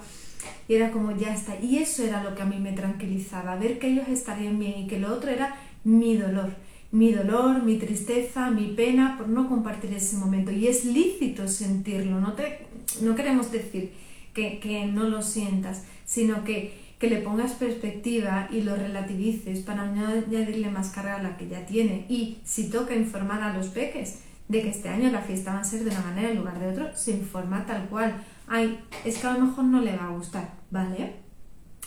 [0.68, 1.58] Y era como, ya está.
[1.60, 4.86] Y eso era lo que a mí me tranquilizaba, ver que ellos estarían bien y
[4.86, 6.50] que lo otro era mi dolor
[6.92, 10.50] mi dolor, mi tristeza, mi pena por no compartir ese momento.
[10.50, 12.66] Y es lícito sentirlo, no, te,
[13.00, 13.92] no queremos decir
[14.34, 19.86] que, que no lo sientas, sino que, que, le pongas perspectiva y lo relativices para
[19.86, 22.06] no añadirle más carga a la que ya tiene.
[22.08, 25.64] Y si toca informar a los peques de que este año la fiesta va a
[25.64, 28.22] ser de una manera en lugar de otra, se informa tal cual.
[28.46, 31.14] Ay, es que a lo mejor no le va a gustar, ¿vale?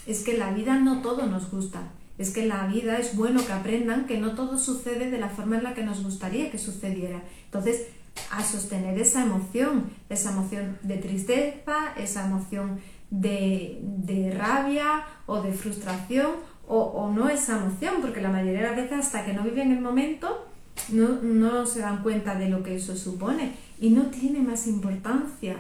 [0.08, 1.84] Es que la vida no todo nos gusta
[2.18, 5.58] es que la vida es bueno que aprendan que no todo sucede de la forma
[5.58, 7.24] en la que nos gustaría que sucediera.
[7.46, 7.88] Entonces,
[8.30, 12.80] a sostener esa emoción, esa emoción de tristeza, esa emoción
[13.20, 16.32] de, rabia o de frustración
[16.68, 19.82] o, no esa emoción, porque la mayoría de las veces hasta que no viven el
[19.82, 20.48] momento
[20.90, 25.58] no, no se dan cuenta de lo que eso supone y no tiene más importancia,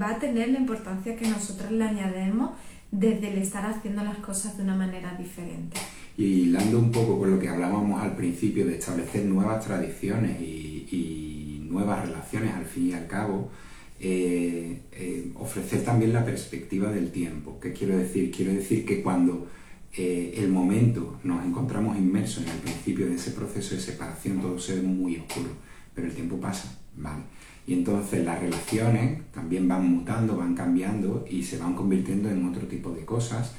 [0.00, 2.50] va a tener la importancia que nosotros le añademos
[2.90, 5.78] desde el estar haciendo las cosas de una manera diferente.
[6.16, 10.66] Y hilando un poco con lo que hablábamos al principio de establecer nuevas tradiciones y,
[11.68, 13.50] nuevas relaciones al fin y al cabo,
[14.00, 17.58] eh, eh, ofrecer también la perspectiva del tiempo.
[17.60, 18.30] ¿Qué quiero decir?
[18.30, 19.48] Quiero decir que cuando
[19.96, 24.56] eh, el momento nos encontramos inmersos en el principio de ese proceso de separación, todo
[24.58, 25.48] se ve muy oscuro,
[25.94, 27.24] pero el tiempo pasa, ¿vale?
[27.66, 32.66] Y entonces las relaciones también van mutando, van cambiando y se van convirtiendo en otro
[32.68, 33.52] tipo de cosas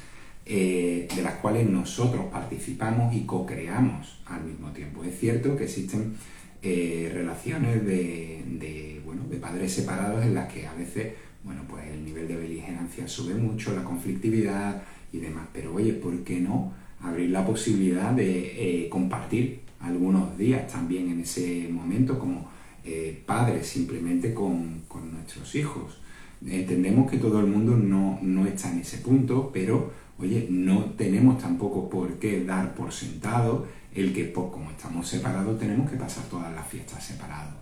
[0.46, 5.04] de las cuales nosotros participamos y co-creamos al mismo tiempo.
[5.04, 6.16] Es cierto que existen
[6.62, 12.04] eh, relaciones de, bueno, de padres separados en las que a veces bueno, pues el
[12.04, 15.48] nivel de beligerancia sube mucho, la conflictividad y demás.
[15.54, 21.22] Pero oye, ¿por qué no abrir la posibilidad de eh, compartir algunos días también en
[21.22, 22.50] ese momento como
[22.84, 26.00] eh, padres simplemente con, nuestros hijos.
[26.46, 31.90] Entendemos que todo el mundo no, está en ese punto, pero oye, no tenemos tampoco
[31.90, 36.68] por qué dar por sentado el que como estamos separados tenemos que pasar todas las
[36.68, 37.54] fiestas separados.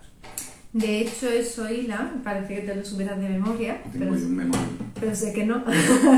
[0.74, 4.68] De hecho, eso hila, parece que te lo supieras de memoria, Tengo pero, un memoria.
[5.00, 5.64] pero sé que no,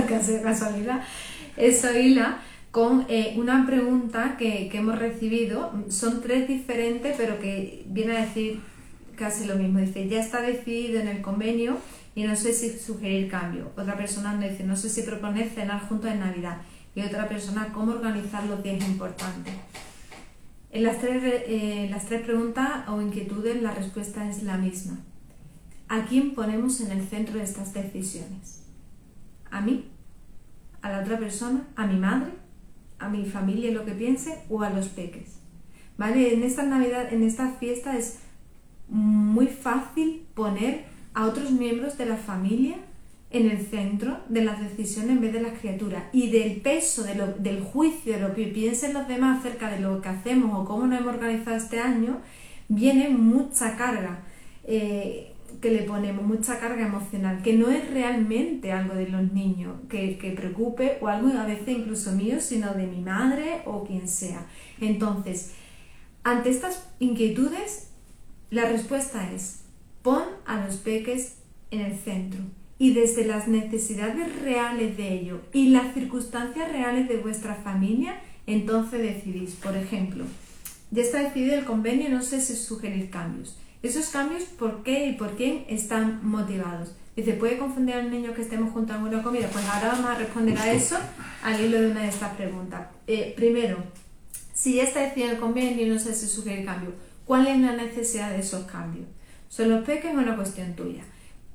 [0.09, 1.03] casi de casualidad.
[1.55, 2.39] Eso hila
[2.71, 5.71] con eh, una pregunta que, que hemos recibido.
[5.89, 8.59] Son tres diferentes, pero que viene a decir
[9.15, 9.79] casi lo mismo.
[9.79, 11.77] Dice, ya está decidido en el convenio
[12.15, 13.71] y no sé si sugerir cambio.
[13.77, 16.57] Otra persona nos dice, no sé si proponer cenar juntos en Navidad.
[16.95, 19.53] Y otra persona, cómo organizar los días importantes.
[20.71, 24.99] En las tres, eh, tres preguntas o inquietudes la respuesta es la misma.
[25.87, 28.63] ¿A quién ponemos en el centro de estas decisiones?
[29.49, 29.89] ¿A mí?
[30.83, 31.67] ¿A la otra persona?
[31.75, 32.33] ¿A mi madre?
[32.99, 34.43] ¿A mi familia lo que piense?
[34.49, 35.39] ¿O a los peques?
[35.97, 36.35] ¿Vale?
[36.35, 38.19] En esta Navidad, en esta fiesta es
[38.87, 42.77] muy fácil poner a otros miembros de la familia
[43.31, 47.15] en el centro de las decisiones en vez de las criaturas y del peso de
[47.15, 50.65] lo, del juicio de lo que piensen los demás acerca de lo que hacemos o
[50.65, 52.21] cómo nos hemos organizado este año
[52.69, 54.23] viene mucha carga
[54.63, 59.75] eh, que le ponemos mucha carga emocional que no es realmente algo de los niños
[59.89, 64.07] que, que preocupe o algo a veces incluso mío sino de mi madre o quien
[64.07, 64.47] sea.
[64.81, 65.53] Entonces
[66.23, 67.91] ante estas inquietudes
[68.49, 69.61] la respuesta es
[70.01, 71.37] pon a los peques
[71.69, 72.41] en el centro
[72.79, 79.01] y desde las necesidades reales de ello y las circunstancias reales de vuestra familia, entonces
[79.01, 79.55] decidís.
[79.55, 80.23] Por ejemplo,
[80.89, 83.59] ya está decidido el convenio, no sé si sugerir cambios.
[83.83, 86.95] Esos cambios, ¿por qué y por quién están motivados?
[87.15, 89.49] Dice, ¿puede confundir al niño que estemos juntos en una comida?
[89.51, 90.97] Pues ahora vamos a responder a eso
[91.43, 92.87] al hilo de una de estas preguntas.
[93.07, 93.77] Eh, primero,
[94.53, 96.93] si ya está decidido el convenio y no sé si sugerir cambio,
[97.25, 99.05] ¿cuál es la necesidad de esos cambios?
[99.49, 101.03] ¿Son los pequeños o una cuestión tuya?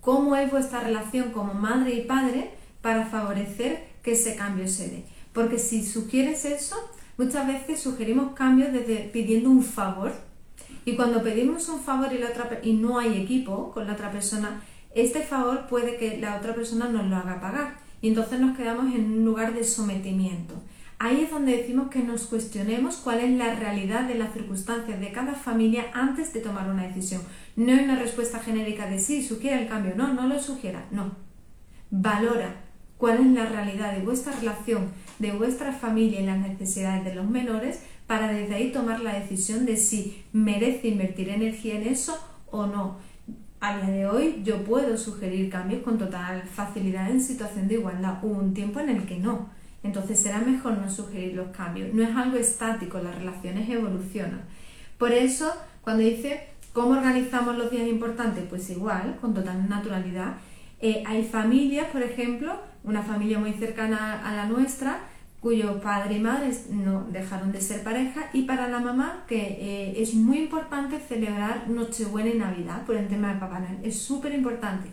[0.05, 2.51] Cómo es vuestra relación como madre y padre
[2.83, 5.05] para favorecer que ese cambio se dé.
[5.33, 6.77] Porque si sugieres eso,
[7.17, 10.13] muchas veces sugerimos cambios desde pidiendo un favor.
[10.85, 14.13] Y cuando pedimos un favor y, la otra, y no hay equipo con la otra
[14.13, 14.63] persona,
[14.95, 17.79] este favor puede que la otra persona nos lo haga pagar.
[18.03, 20.55] Y entonces nos quedamos en un lugar de sometimiento.
[21.05, 25.13] Ahí es donde decimos que nos cuestionemos cuál es la realidad de las circunstancias de
[25.13, 27.21] cada familia antes de tomar una decisión.
[27.57, 29.93] No hay una respuesta genérica de sí, sugiera el cambio.
[29.95, 30.87] No, no lo sugiera.
[30.91, 31.15] No.
[31.91, 32.55] Valora
[32.97, 37.29] cuál es la realidad de vuestra relación, de vuestra familia y las necesidades de los
[37.29, 42.19] menores para desde ahí tomar la decisión de si merece invertir energía en eso
[42.51, 42.97] o no.
[43.61, 48.21] A día de hoy yo puedo sugerir cambios con total facilidad en situación de igualdad.
[48.23, 49.51] Hubo un tiempo en el que no.
[49.85, 51.95] Entonces será mejor no sugerir los cambios.
[51.95, 54.43] No es algo estático, las relaciones evolucionan.
[54.99, 58.43] Por eso, cuando dice ¿Cómo organizamos los días importantes?
[58.51, 60.39] Pues igual, con total naturalidad.
[60.81, 64.99] Eh, hay familias, por ejemplo, una familia muy cercana a la nuestra,
[65.39, 70.03] cuyo padre y madre no dejaron de ser pareja, y para la mamá, que eh,
[70.03, 74.35] es muy importante celebrar Nochebuena y Navidad por el tema de Papá Noel, es súper
[74.35, 74.89] importante.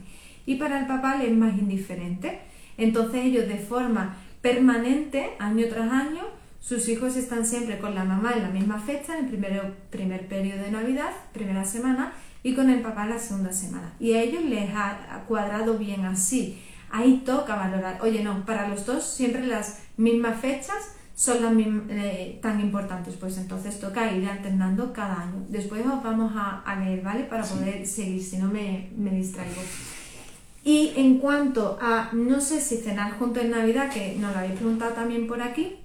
[0.45, 2.41] Y para el papá le es más indiferente.
[2.77, 6.23] Entonces ellos de forma permanente, año tras año,
[6.59, 10.27] sus hijos están siempre con la mamá en la misma fecha, en el primer, primer
[10.27, 13.93] periodo de Navidad, primera semana, y con el papá la segunda semana.
[13.99, 16.61] Y a ellos les ha cuadrado bien así.
[16.91, 17.99] Ahí toca valorar.
[18.01, 21.53] Oye, no, para los dos siempre las mismas fechas son las
[21.89, 23.15] eh, tan importantes.
[23.15, 25.45] Pues entonces toca ir alternando cada año.
[25.49, 27.23] Después os vamos a, leer, ¿vale?
[27.23, 29.61] Para poder seguir, si no me, me distraigo.
[30.63, 34.59] Y en cuanto a, no sé si cenar juntos en Navidad, que nos lo habéis
[34.59, 35.77] preguntado también por aquí,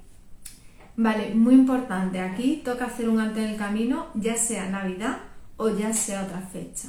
[0.97, 5.19] Vale, muy importante, aquí toca hacer un alto en el camino, ya sea Navidad
[5.59, 6.89] o ya sea otra fecha.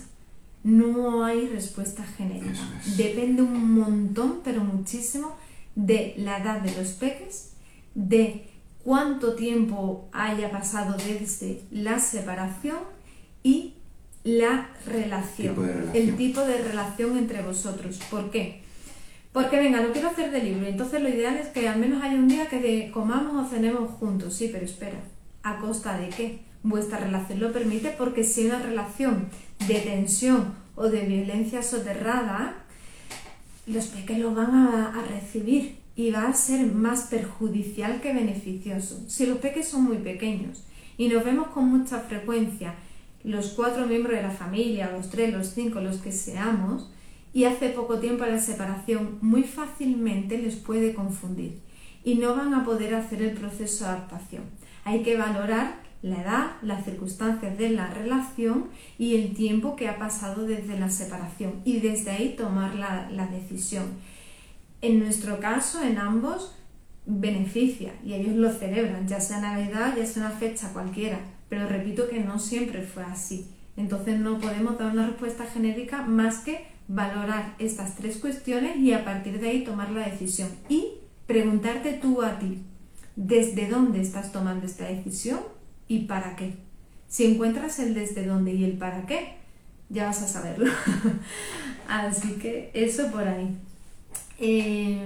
[0.64, 2.60] No hay respuesta genérica.
[2.96, 5.36] Depende un montón, pero muchísimo,
[5.76, 7.52] de la edad de los peques,
[7.96, 8.50] de
[8.84, 12.80] cuánto tiempo haya pasado desde la separación
[13.44, 13.74] y
[14.28, 15.56] la relación,
[15.94, 17.98] el tipo de relación entre vosotros.
[18.12, 18.62] ¿Por qué?
[19.32, 20.70] Porque venga, lo quiero hacer de libre.
[20.70, 24.34] Entonces lo ideal es que al menos haya un día que comamos o cenemos juntos.
[24.34, 25.00] Sí, pero espera,
[25.44, 26.40] ¿a costa de qué?
[26.62, 29.30] Vuestra relación lo permite porque si una relación
[29.66, 32.66] de tensión o de violencia soterrada,
[33.66, 39.06] los pequeños lo van a, recibir y va a ser más perjudicial que beneficioso.
[39.08, 40.66] Si los peques son muy pequeños
[40.98, 42.76] y nos vemos con mucha frecuencia,
[43.28, 46.90] los cuatro miembros de la familia, los tres, los cinco, los que seamos,
[47.34, 51.60] y hace poco tiempo la separación muy fácilmente les puede confundir
[52.06, 54.44] y no van a poder hacer el proceso de adaptación.
[54.86, 58.68] Hay que valorar la edad, las circunstancias de la relación
[58.98, 63.28] y el tiempo que ha pasado desde la separación y desde ahí tomar la, la
[63.28, 63.86] decisión.
[64.82, 66.56] En nuestro caso, en ambos,
[67.06, 71.20] beneficia y ellos lo celebran, ya sea Navidad, ya sea una fecha cualquiera,
[71.50, 73.48] pero repito que no siempre fue así.
[73.76, 79.06] Entonces no podemos dar una respuesta genérica más que valorar estas tres cuestiones y a
[79.06, 80.50] partir de ahí tomar la decisión.
[80.70, 80.94] Y
[81.28, 82.64] preguntarte tú a ti,
[83.16, 85.40] ¿desde dónde estás tomando esta decisión
[85.88, 86.56] y para qué?
[87.08, 89.38] Si encuentras el desde dónde y el para qué,
[89.90, 90.72] ya vas a saberlo.
[91.88, 93.58] Así que eso por ahí.
[94.40, 95.06] Eh,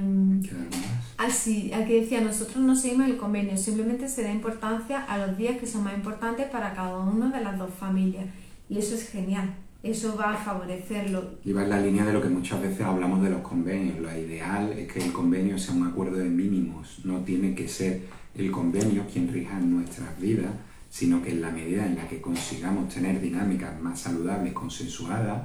[1.25, 5.57] así, aquí decía, nosotros no seguimos el convenio, simplemente se da importancia a los días
[5.57, 8.25] que son más importantes para cada una de las dos familias.
[8.69, 9.53] Y eso es genial,
[9.83, 11.39] eso va a favorecerlo.
[11.43, 13.99] Y va en la línea de lo que muchas veces hablamos de los convenios.
[13.99, 18.01] Lo ideal es que el convenio sea un acuerdo de mínimos, no tiene que ser
[18.35, 20.51] el convenio quien rija nuestras vidas,
[20.89, 25.43] sino que en la medida en la que consigamos tener dinámicas más saludables, consensuadas,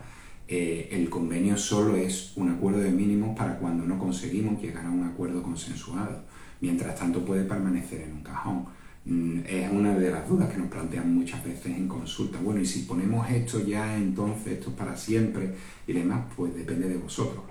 [0.49, 4.91] eh, el convenio solo es un acuerdo de mínimos para cuando no conseguimos llegar a
[4.91, 6.23] un acuerdo consensuado.
[6.61, 8.65] Mientras tanto puede permanecer en un cajón.
[9.05, 12.39] Mm, es una de las dudas que nos plantean muchas veces en consulta.
[12.43, 15.55] Bueno, y si ponemos esto ya, entonces esto es para siempre
[15.87, 17.45] y demás, pues depende de vosotros.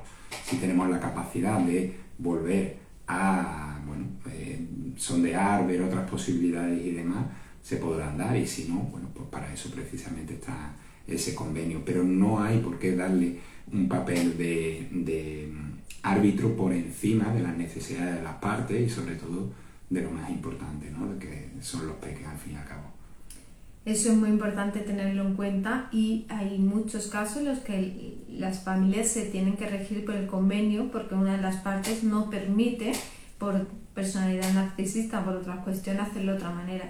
[0.46, 2.78] Si tenemos la capacidad de volver
[3.08, 4.66] a bueno, eh,
[4.98, 7.26] sondear, ver otras posibilidades y demás,
[7.62, 10.76] se podrán dar y si no, bueno, pues para eso precisamente está
[11.08, 13.40] ese convenio, pero no hay por qué darle
[13.72, 15.52] un papel de,
[16.04, 19.50] árbitro por encima de las necesidades de las partes y sobre todo
[19.90, 21.18] de lo más importante, ¿no?
[21.18, 22.84] que son los peques al fin y al cabo.
[23.86, 28.64] Eso es muy importante tenerlo en cuenta y hay muchos casos en los que las
[28.64, 32.94] familias se tienen que regir por el convenio porque una de las partes no permite
[33.40, 36.90] por personalidad narcisista o por otras cuestiones hacerlo de otra manera.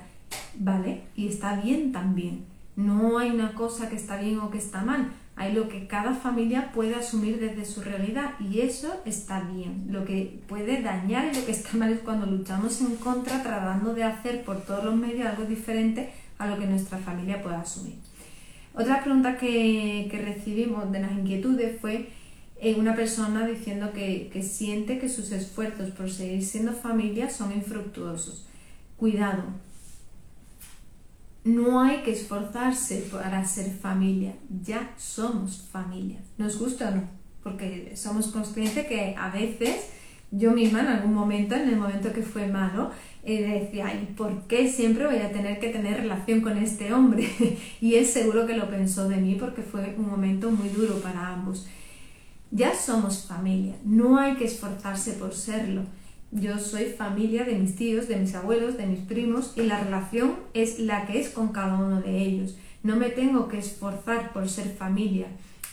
[0.57, 1.03] ¿Vale?
[1.15, 2.45] Y está bien también
[2.75, 6.13] no hay una cosa que está bien o que está mal, hay lo que cada
[6.13, 9.87] familia puede asumir desde su realidad y eso está bien.
[9.89, 13.93] Lo que puede dañar y lo que está mal es cuando luchamos en contra tratando
[13.93, 17.95] de hacer por todos los medios algo diferente a lo que nuestra familia puede asumir.
[18.73, 22.09] Otra pregunta que, recibimos de las inquietudes fue
[22.59, 27.51] eh, una persona diciendo que, que siente que sus esfuerzos por seguir siendo familia son
[27.51, 28.47] infructuosos.
[28.97, 29.43] Cuidado,
[31.45, 34.33] no hay que esforzarse para ser familia,
[34.63, 37.03] ya somos familia, nos gusta o no,
[37.43, 39.91] porque somos conscientes que a veces
[40.31, 42.89] yo misma en algún momento, en el momento que fue malo,
[43.23, 47.29] eh, decía, ¿y por qué siempre voy a tener que tener relación con este hombre?
[47.79, 51.27] y él seguro que lo pensó de mí porque fue un momento muy duro para
[51.27, 51.67] ambos.
[52.49, 55.83] Ya somos familia, no hay que esforzarse por serlo
[56.35, 60.35] yo soy familia de mis tíos, de mis abuelos, de mis primos y la relación
[60.53, 62.57] es la que es con cada uno de ellos.
[62.83, 65.27] No me tengo que esforzar por ser familia.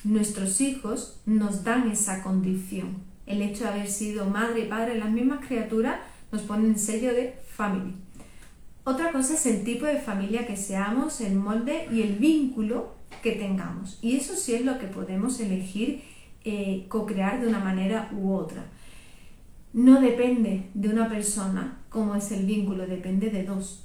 [0.04, 2.98] Nuestros hijos nos dan esa condición.
[3.26, 5.96] El hecho de haber sido madre y padre las mismas criaturas
[6.30, 7.94] nos pone en sello de family.
[8.84, 13.32] Otra cosa es el tipo de familia que seamos, el molde y el vínculo que
[13.32, 13.98] tengamos.
[14.00, 16.02] Y eso sí es lo que podemos elegir
[16.44, 18.64] eh, co-crear de una manera u otra
[19.72, 23.84] no depende de una persona como es el vínculo, depende de dos.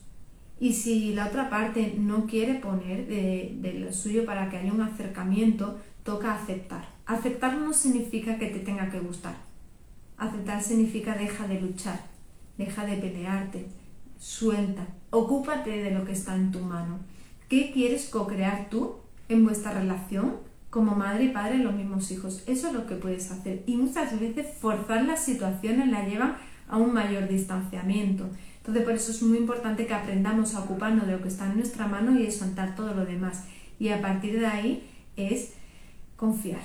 [0.59, 4.81] Y si la otra parte no quiere poner de, lo suyo para que haya un
[4.81, 6.89] acercamiento, toca aceptar.
[7.05, 9.35] Aceptar no significa que te tenga que gustar.
[10.17, 11.99] Aceptar significa deja de luchar,
[12.57, 13.67] deja de pelearte,
[14.17, 16.99] suelta, ocúpate de lo que está en tu mano.
[17.49, 18.95] ¿Qué quieres co-crear tú
[19.29, 20.46] en vuestra relación?
[20.69, 22.43] Como madre y padre los mismos hijos.
[22.45, 23.63] Eso es lo que puedes hacer.
[23.65, 26.37] Y muchas veces forzar las situaciones la llevan
[26.67, 28.29] a un mayor distanciamiento.
[28.57, 31.57] Entonces por eso es muy importante que aprendamos a ocuparnos de lo que está en
[31.57, 33.45] nuestra mano y soltar todo lo demás.
[33.79, 35.53] Y a partir de ahí es
[36.17, 36.61] confiar.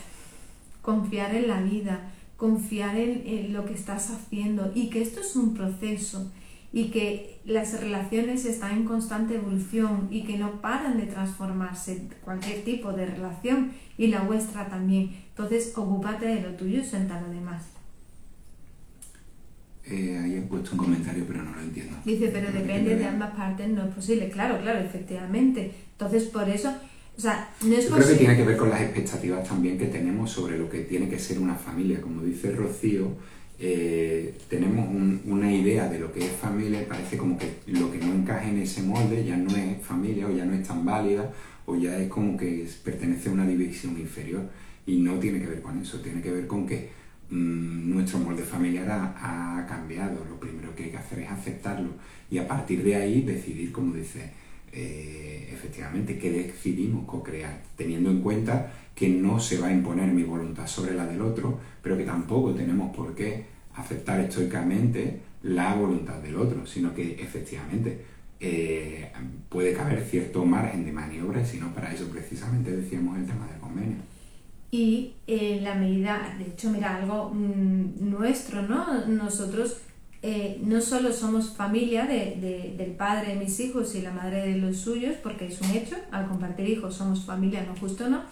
[0.83, 5.55] Confiar en la vida, confiar en lo que estás haciendo y que esto es un
[5.55, 6.33] proceso
[6.73, 12.64] y que las relaciones están en constante evolución y que no paran de transformarse, cualquier
[12.64, 15.11] tipo de relación y la vuestra también.
[15.29, 17.64] Entonces, ocúpate de lo tuyo y suelta lo demás.
[19.85, 21.97] Eh, ahí he puesto un comentario, pero no lo entiendo.
[22.05, 24.31] Dice, pero depende de ambas partes, no es posible.
[24.31, 25.75] Claro, claro, efectivamente.
[25.93, 26.73] Entonces, por eso,
[27.16, 29.87] o sea, no es Yo creo que tiene que ver con las expectativas también que
[29.87, 32.01] tenemos sobre lo que tiene que ser una familia.
[32.01, 33.09] Como dice Rocío,
[33.65, 34.89] eh, tenemos
[35.25, 38.59] una idea de lo que es familia parece como que lo que no encaje en
[38.59, 41.33] ese molde ya no es familia o ya no es tan válida
[41.67, 44.43] o ya es como que pertenece a una división inferior.
[44.85, 46.91] Y no tiene que ver con eso, tiene que ver con que
[47.31, 51.91] mm, nuestro molde familiar ha, cambiado, lo primero que hay que hacer es aceptarlo
[52.33, 54.33] y a partir de ahí decidir, como dice,
[54.73, 60.23] eh, efectivamente, qué decidimos co-crear, teniendo en cuenta que no se va a imponer mi
[60.23, 63.45] voluntad sobre la del otro, pero que tampoco tenemos por qué
[63.75, 68.05] aceptar estoicamente la voluntad del otro, sino que efectivamente
[68.41, 69.11] eh,
[69.49, 73.47] puede caber cierto margen de maniobra y si no, para eso precisamente decíamos el tema
[73.47, 73.99] del convenio.
[74.70, 79.07] Y en la medida, de hecho, mira, algo mm, nuestro, ¿no?
[79.07, 79.83] Nosotros
[80.25, 84.57] eh, no solo somos familia de, del padre de mis hijos y la madre de
[84.57, 88.23] los suyos, porque es un hecho, al compartir hijos somos familia, no justo no,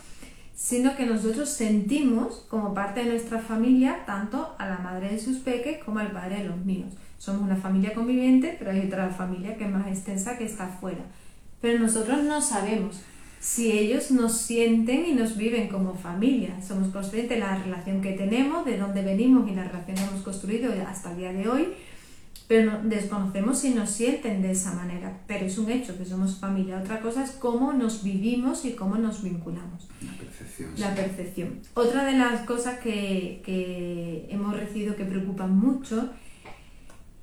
[0.55, 5.39] sino que nosotros sentimos como parte de nuestra familia tanto a la madre de sus
[5.39, 6.93] peques como al padre de los míos.
[7.19, 11.05] Somos una familia conviviente, pero hay otra familia que es más extensa que está afuera.
[11.61, 13.01] Pero nosotros no sabemos
[13.41, 16.63] si ellos nos sienten y nos viven como familia.
[16.63, 20.23] Somos conscientes de la relación que tenemos, de dónde venimos y la relación que hemos
[20.23, 21.69] construido hasta el día de hoy,
[22.47, 25.21] pero desconocemos si nos sienten de esa manera.
[25.27, 26.79] Pero es un hecho que somos familia.
[26.79, 29.89] Otra cosa es cómo nos vivimos y cómo nos vinculamos.
[30.03, 30.71] La percepción.
[30.77, 31.61] La percepción.
[31.73, 36.11] Otra de las cosas que, que hemos recibido que preocupan mucho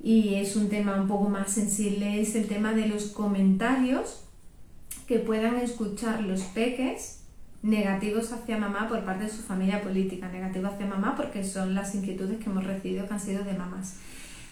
[0.02, 4.27] y es un tema un poco más sensible es el tema de los comentarios
[5.08, 7.22] que puedan escuchar los peques
[7.64, 11.96] negativos hacia mamá por parte de su familia política, negativos hacia mamá porque son las
[11.96, 13.96] inquietudes que hemos recibido que han sido de mamás.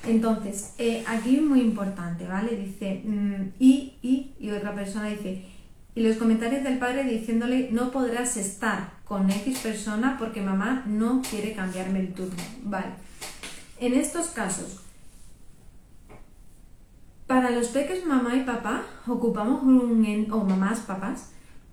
[0.07, 2.55] Entonces, eh, aquí muy importante, ¿vale?
[2.55, 5.43] Dice, mm, y, y, y otra persona dice,
[5.95, 11.21] y los comentarios del padre diciéndole, no podrás estar con X persona porque mamá no
[11.21, 12.87] quiere cambiarme el turno, ¿vale?
[13.79, 14.84] En estos casos,
[17.27, 21.31] para los peques mamá y papá ocupamos un o mamás, papás,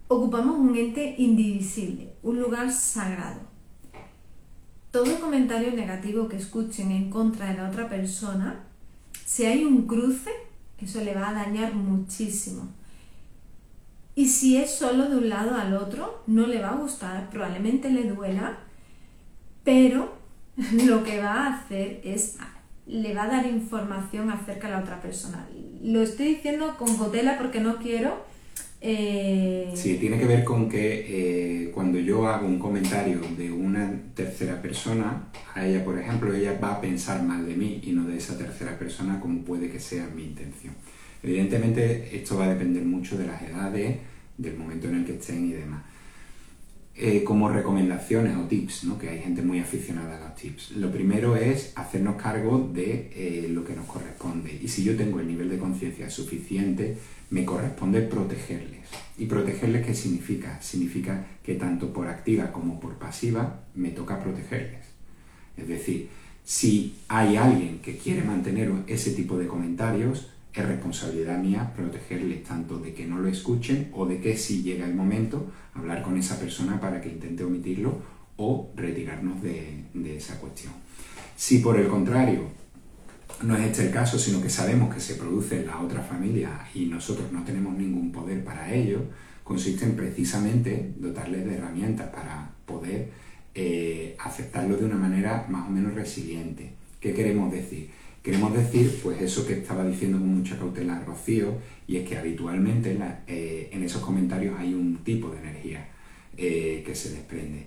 [0.08, 3.40] ocupamos un ente indivisible, un lugar sagrado.
[4.90, 8.64] Todo comentario negativo que escuchen en contra de la otra persona,
[9.24, 10.30] si hay un cruce,
[10.78, 12.68] eso le va a dañar muchísimo.
[14.14, 17.88] Y si es solo de un lado al otro, no le va a gustar, probablemente
[17.90, 18.58] le duela,
[19.64, 20.14] pero
[20.84, 22.36] lo que va a hacer es
[22.86, 25.46] le va a dar información acerca de la otra persona.
[25.82, 28.24] Lo estoy diciendo con gotela porque no quiero...
[28.80, 29.70] Eh...
[29.76, 34.60] Sí, tiene que ver con que eh, cuando yo hago un comentario de una tercera
[34.60, 38.16] persona, a ella, por ejemplo, ella va a pensar mal de mí y no de
[38.16, 40.74] esa tercera persona como puede que sea mi intención.
[41.22, 43.98] Evidentemente, esto va a depender mucho de las edades,
[44.36, 45.82] del momento en el que estén y demás.
[46.94, 48.98] Eh, como recomendaciones o tips, ¿no?
[48.98, 50.72] que hay gente muy aficionada a los tips.
[50.72, 54.60] Lo primero es hacernos cargo de eh, lo que nos corresponde.
[54.62, 56.98] Y si yo tengo el nivel de conciencia suficiente,
[57.30, 58.88] me corresponde protegerles.
[59.16, 60.60] ¿Y protegerles qué significa?
[60.60, 64.84] Significa que tanto por activa como por pasiva me toca protegerles.
[65.56, 66.10] Es decir,
[66.44, 70.28] si hay alguien que quiere mantener ese tipo de comentarios,
[70.60, 74.86] es responsabilidad mía protegerles tanto de que no lo escuchen o de que si llega
[74.86, 78.00] el momento hablar con esa persona para que intente omitirlo
[78.36, 79.84] o retirarnos de,
[80.16, 80.72] esa cuestión.
[81.36, 82.48] Si por el contrario
[83.42, 86.66] no es este el caso, sino que sabemos que se produce en la otra familia
[86.74, 89.00] y nosotros no tenemos ningún poder para ello,
[89.42, 93.10] consiste en precisamente dotarles de herramientas para poder
[93.54, 96.74] eh, aceptarlo de una manera más o menos resiliente.
[97.00, 97.90] ¿Qué queremos decir?
[98.22, 101.54] Queremos decir, pues eso que estaba diciendo con mucha cautela Rocío,
[101.88, 102.96] y es que habitualmente
[103.26, 105.88] eh, en esos comentarios hay un tipo de energía
[106.36, 107.66] eh, que se desprende.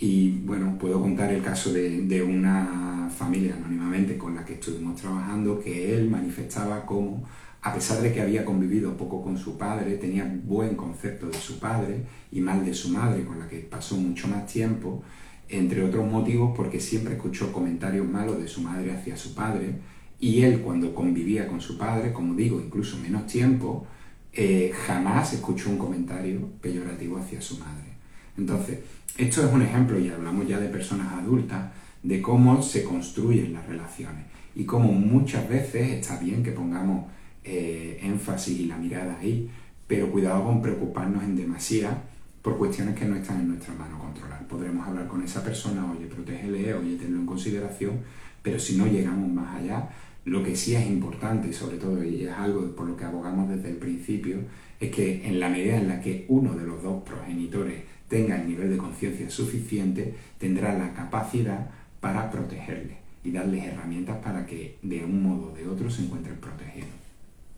[0.00, 5.60] Y bueno, puedo contar el caso de, una familia anónimamente con la que estuvimos trabajando,
[5.60, 7.22] que él manifestaba como,
[7.60, 11.60] a pesar de que había convivido poco con su padre, tenía buen concepto de su
[11.60, 15.04] padre y mal de su madre, con la que pasó mucho más tiempo,
[15.48, 19.74] entre otros motivos porque siempre escuchó comentarios malos de su madre hacia su padre
[20.18, 23.86] y él cuando convivía con su padre, como digo, incluso menos tiempo,
[24.32, 27.92] eh, jamás escuchó un comentario peyorativo hacia su madre.
[28.38, 28.78] Entonces,
[29.18, 31.72] esto es un ejemplo, y hablamos ya de personas adultas,
[32.02, 34.24] de cómo se construyen las relaciones
[34.54, 37.06] y cómo muchas veces está bien que pongamos
[37.44, 39.50] eh, énfasis y la mirada ahí,
[39.86, 42.02] pero cuidado con preocuparnos en demasía
[42.42, 44.46] por cuestiones que no están en nuestra mano controlar.
[44.48, 48.00] Podremos hablar con esa persona, oye, protégele, oye, tenlo en consideración,
[48.42, 49.88] pero si no llegamos más allá,
[50.24, 53.48] lo que sí es importante, y sobre todo, y es algo por lo que abogamos
[53.48, 54.38] desde el principio,
[54.78, 58.48] es que en la medida en la que uno de los dos progenitores tenga el
[58.48, 61.70] nivel de conciencia suficiente, tendrá la capacidad
[62.00, 66.36] para protegerle y darles herramientas para que de un modo o de otro se encuentren
[66.36, 66.90] protegidos.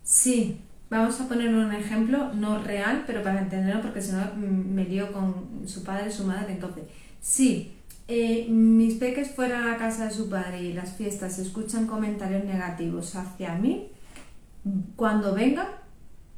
[0.03, 0.59] Sí,
[0.89, 4.85] Vamos a poner un ejemplo no real, pero para entenderlo, porque si no mm, me
[4.85, 6.53] lío con su padre su madre.
[6.53, 6.83] Entonces,
[7.19, 7.73] si
[8.07, 13.15] eh, mis peques fueran a casa de su padre y las fiestas escuchan comentarios negativos
[13.15, 13.89] hacia mí,
[14.95, 15.67] cuando vengan,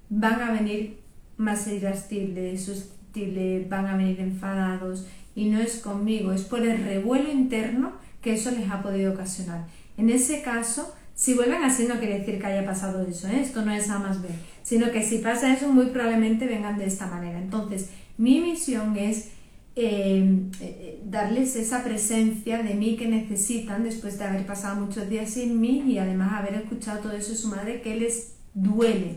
[0.09, 0.99] van a venir
[1.37, 7.31] más irascibles, susceptibles, van a venir enfadados y no es conmigo, es por el revuelo
[7.31, 9.67] interno que eso les ha podido ocasionar.
[9.97, 13.41] En ese caso, Si vuelven así no quiere decir que haya pasado eso, ¿eh?
[13.41, 14.27] esto no es A más B,
[14.61, 17.39] sino que si pasa eso muy probablemente vengan de esta manera.
[17.39, 17.89] Entonces,
[18.19, 19.29] mi misión es
[19.75, 25.31] eh, eh, darles esa presencia de mí que necesitan después de haber pasado muchos días
[25.31, 29.15] sin mí y además haber escuchado todo eso de su madre que les duele.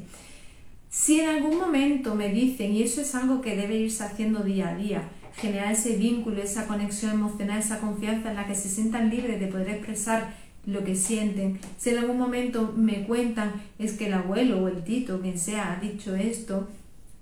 [0.88, 4.70] Si en algún momento me dicen, y eso es algo que debe irse haciendo día
[4.70, 5.02] a día,
[5.36, 9.48] generar ese vínculo, esa conexión emocional, esa confianza en la que se sientan libres de
[9.48, 11.58] poder expresar lo que sienten.
[11.78, 15.72] Si en algún momento me cuentan es que el abuelo o el tito, quien sea,
[15.72, 16.68] ha dicho esto,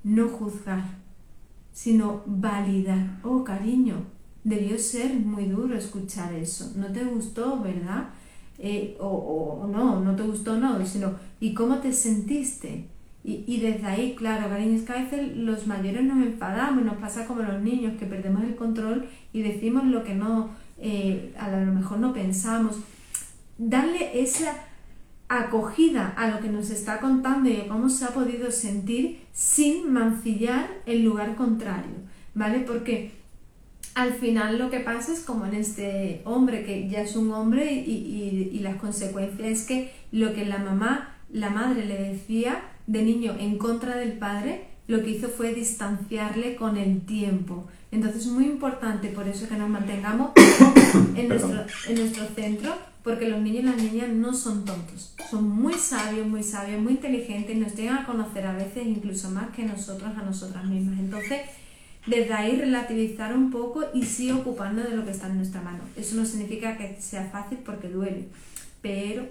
[0.05, 0.85] no juzgar,
[1.73, 3.21] sino validar.
[3.23, 3.97] Oh, cariño,
[4.45, 6.73] debió ser muy duro escuchar eso.
[6.77, 8.09] No te gustó, ¿verdad?
[8.59, 12.87] Eh, o, o, no, no te gustó, no, sino ¿y cómo te sentiste?
[13.23, 16.97] Y, y, desde ahí, claro, cariño, es que a veces los mayores nos enfadamos, nos
[16.97, 21.51] pasa como los niños, que perdemos el control y decimos lo que no, eh, a
[21.51, 22.77] lo mejor no pensamos
[23.59, 24.55] darle esa
[25.29, 29.93] acogida a lo que nos está contando y a cómo se ha podido sentir sin
[29.93, 31.97] mancillar el lugar contrario,
[32.35, 32.61] ¿vale?
[32.61, 33.13] Porque
[33.95, 37.73] al final lo que pasa es como en este hombre que ya es un hombre
[37.73, 43.03] y, y las consecuencias es que lo que la mamá, la madre le decía de
[43.03, 47.67] niño en contra del padre, lo que hizo fue distanciarle con el tiempo.
[47.91, 50.33] Entonces es muy importante por eso que nos mantengamos
[51.17, 52.75] en nuestro, en nuestro centro
[53.09, 56.93] porque los niños y las niñas no son tontos, son muy sabios, muy sabios, muy
[56.93, 60.99] inteligentes nos llegan a conocer a veces incluso más que nosotros a nosotras mismas.
[60.99, 61.41] Entonces,
[62.07, 65.79] desde ahí relativizar un poco y sí ocuparnos de lo que está en nuestra mano.
[65.97, 68.29] Eso no significa que sea fácil porque duele,
[68.83, 69.27] pero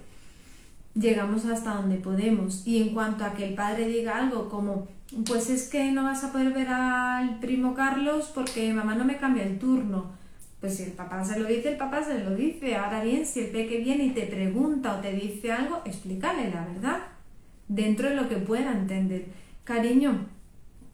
[0.96, 2.66] llegamos hasta donde podemos.
[2.66, 4.88] Y en cuanto a que el padre diga algo como,
[5.28, 9.18] pues es que no vas a poder ver al primo Carlos porque mamá no me
[9.18, 10.17] cambia el turno
[10.60, 12.76] pues si el papá se lo dice, el papá se lo dice.
[12.76, 16.66] Ahora bien, si el peque viene y te pregunta o te dice algo, explícale la
[16.66, 17.00] verdad,
[17.68, 19.26] dentro de lo que pueda entender.
[19.64, 20.26] Cariño,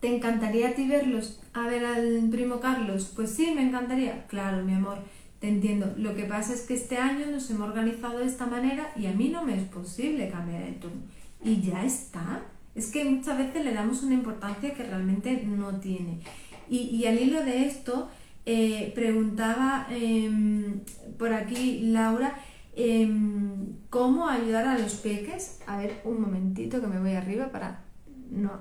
[0.01, 1.41] ¿te encantaría a ti verlos?
[1.53, 3.14] A ver al primo Carlos.
[3.16, 4.28] Pues sí, me encantaría.
[4.28, 4.97] Claro, mi amor,
[5.39, 5.93] te entiendo.
[5.97, 9.14] Lo que pasa es que este año nos hemos organizado de esta manera y a
[9.14, 11.03] mí no me es posible cambiar el turno.
[11.41, 12.41] Y ya está.
[12.76, 16.20] Es que muchas veces le damos una importancia que realmente no tiene.
[16.70, 18.09] Y, y al hilo de esto,
[18.46, 20.82] eh, preguntaba em,
[21.18, 22.36] por aquí Laura
[22.76, 25.60] em, cómo ayudar a los peques.
[25.68, 27.82] A ver, un momentito que me voy arriba para
[28.30, 28.52] no.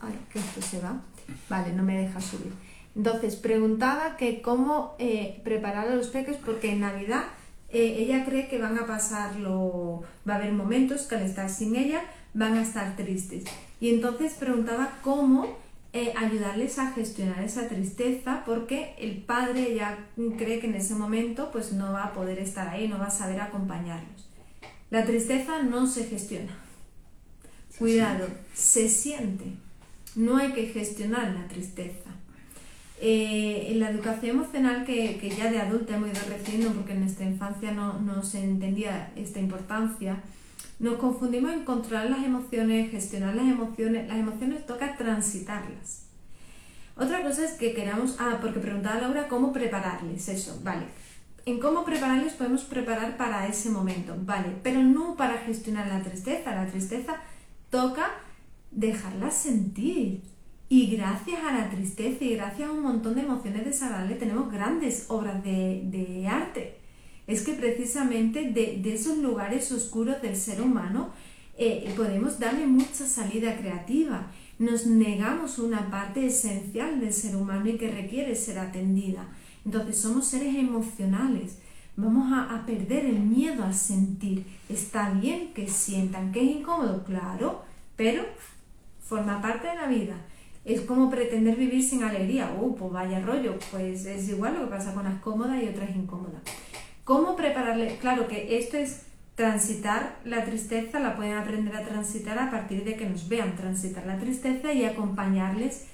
[0.00, 1.02] Ay, que esto se va.
[1.48, 2.52] Vale, no me deja subir.
[2.96, 7.24] Entonces, preguntaba que cómo eh, preparar a los peques porque en Navidad
[7.68, 11.76] eh, ella cree que van a pasarlo, va a haber momentos que al estar sin
[11.76, 12.02] ella
[12.34, 13.44] van a estar tristes.
[13.80, 15.46] Y entonces preguntaba cómo
[15.92, 20.06] eh, ayudarles a gestionar esa tristeza porque el padre ya
[20.38, 23.10] cree que en ese momento pues no va a poder estar ahí, no va a
[23.10, 24.28] saber acompañarlos.
[24.90, 26.52] La tristeza no se gestiona.
[27.78, 29.44] Cuidado, se siente.
[30.14, 32.10] No hay que gestionar la tristeza.
[33.00, 37.00] Eh, en la educación emocional que, que, ya de adulta hemos ido recibiendo porque en
[37.00, 40.22] nuestra infancia no, no se entendía esta importancia,
[40.80, 44.08] nos confundimos en controlar las emociones, gestionar las emociones.
[44.08, 46.06] Las emociones toca transitarlas.
[46.96, 50.86] Otra cosa es que queramos, ah, porque preguntaba Laura cómo prepararles eso, vale.
[51.44, 56.54] En cómo prepararles podemos preparar para ese momento, vale, pero no para gestionar la tristeza.
[56.54, 57.16] La tristeza
[57.68, 58.10] toca
[58.70, 60.22] dejarla sentir.
[60.70, 65.06] Y gracias a la tristeza y gracias a un montón de emociones desagradables tenemos grandes
[65.08, 66.79] obras de, de arte
[67.30, 71.10] es que precisamente de, esos lugares oscuros del ser humano
[71.56, 74.26] eh, podemos darle mucha salida creativa.
[74.58, 79.28] Nos negamos una parte esencial del ser humano y que requiere ser atendida.
[79.64, 81.58] Entonces somos seres emocionales.
[81.96, 84.44] Vamos a, perder el miedo a sentir.
[84.68, 87.62] Está bien que sientan que es incómodo, claro,
[87.94, 88.24] pero
[89.00, 90.16] forma parte de la vida.
[90.64, 92.52] Es como pretender vivir sin alegría.
[92.58, 93.56] Uh, pues vaya rollo.
[93.70, 96.42] Pues es igual lo que pasa con las cómodas y otras incómodas.
[97.10, 97.96] ¿Cómo prepararle?
[97.96, 99.02] Claro que esto es
[99.34, 104.06] transitar la tristeza, la pueden aprender a transitar a partir de que nos vean transitar
[104.06, 105.86] la tristeza y acompañarles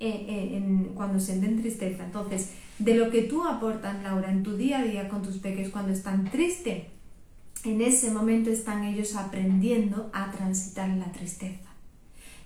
[0.00, 2.04] eh, eh, en, cuando sienten tristeza.
[2.04, 5.68] Entonces, de lo que tú aportas, Laura, en tu día a día con tus peques
[5.68, 6.86] cuando están tristes,
[7.64, 11.70] en ese momento están ellos aprendiendo a transitar la tristeza.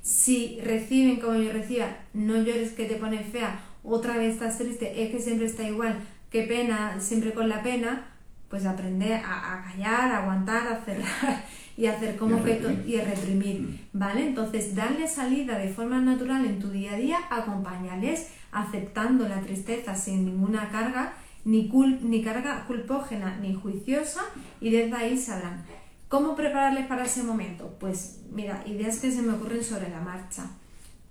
[0.02, 5.02] Si reciben como yo recibía, no llores que te pone fea, otra vez estás triste,
[5.02, 5.98] es que siempre está igual,
[6.30, 8.14] qué pena, siempre con la pena,
[8.48, 11.44] pues aprender a, callar, a aguantar, a cerrar
[11.76, 13.78] y hacer como que y reprimir, mm.
[13.92, 14.26] ¿vale?
[14.26, 19.94] Entonces, darle salida de forma natural en tu día a día, acompañarles aceptando la tristeza
[19.94, 21.12] sin ninguna carga,
[21.44, 21.70] ni,
[22.02, 24.22] ni carga culpógena ni juiciosa,
[24.60, 25.64] y desde ahí sabrán.
[26.08, 27.76] ¿Cómo prepararles para ese momento?
[27.78, 30.46] Pues mira, ideas que se me ocurren sobre la marcha.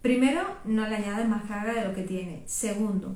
[0.02, 2.42] Primero, no le añades más carga de lo que tiene.
[2.48, 3.16] Segundo,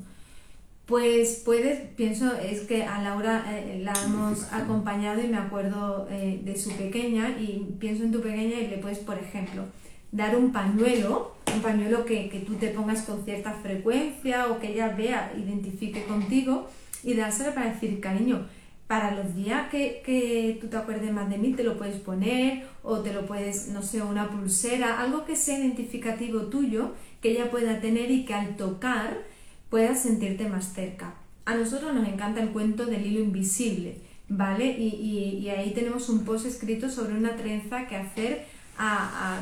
[0.91, 6.41] pues puedes, pienso, es que a Laura eh, la hemos acompañado y me acuerdo eh,
[6.43, 9.63] de su pequeña y pienso en tu pequeña y le puedes, por ejemplo,
[10.11, 14.73] dar un pañuelo, un pañuelo que, que tú te pongas con cierta frecuencia o que
[14.73, 16.69] ella vea, identifique contigo
[17.05, 18.45] y dárselo para decir, cariño,
[18.87, 22.65] para los días que, que, tú te acuerdes más de mí, te lo puedes poner
[22.83, 27.49] o te lo puedes, no sé, una pulsera, algo que sea identificativo tuyo, que ella
[27.49, 29.30] pueda tener y que al tocar
[29.71, 31.15] puedas sentirte más cerca.
[31.45, 34.77] A nosotros nos encanta el cuento del hilo invisible, ¿vale?
[34.77, 38.45] Y, y, ahí tenemos un post escrito sobre una trenza que hacer
[38.77, 39.41] a,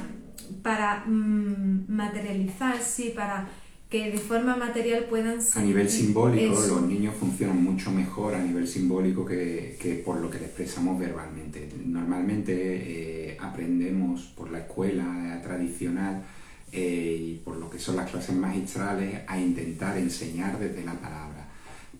[0.62, 3.50] para mm, materializar, sí, para
[3.90, 5.64] que de forma material puedan ser...
[5.64, 10.30] A nivel simbólico, los niños funcionan mucho mejor a nivel simbólico que, que por lo
[10.30, 11.68] que le expresamos verbalmente.
[11.86, 16.24] Normalmente eh, aprendemos por la escuela tradicional
[16.72, 21.48] eh, y por lo que son las clases magistrales a intentar enseñar desde la palabra.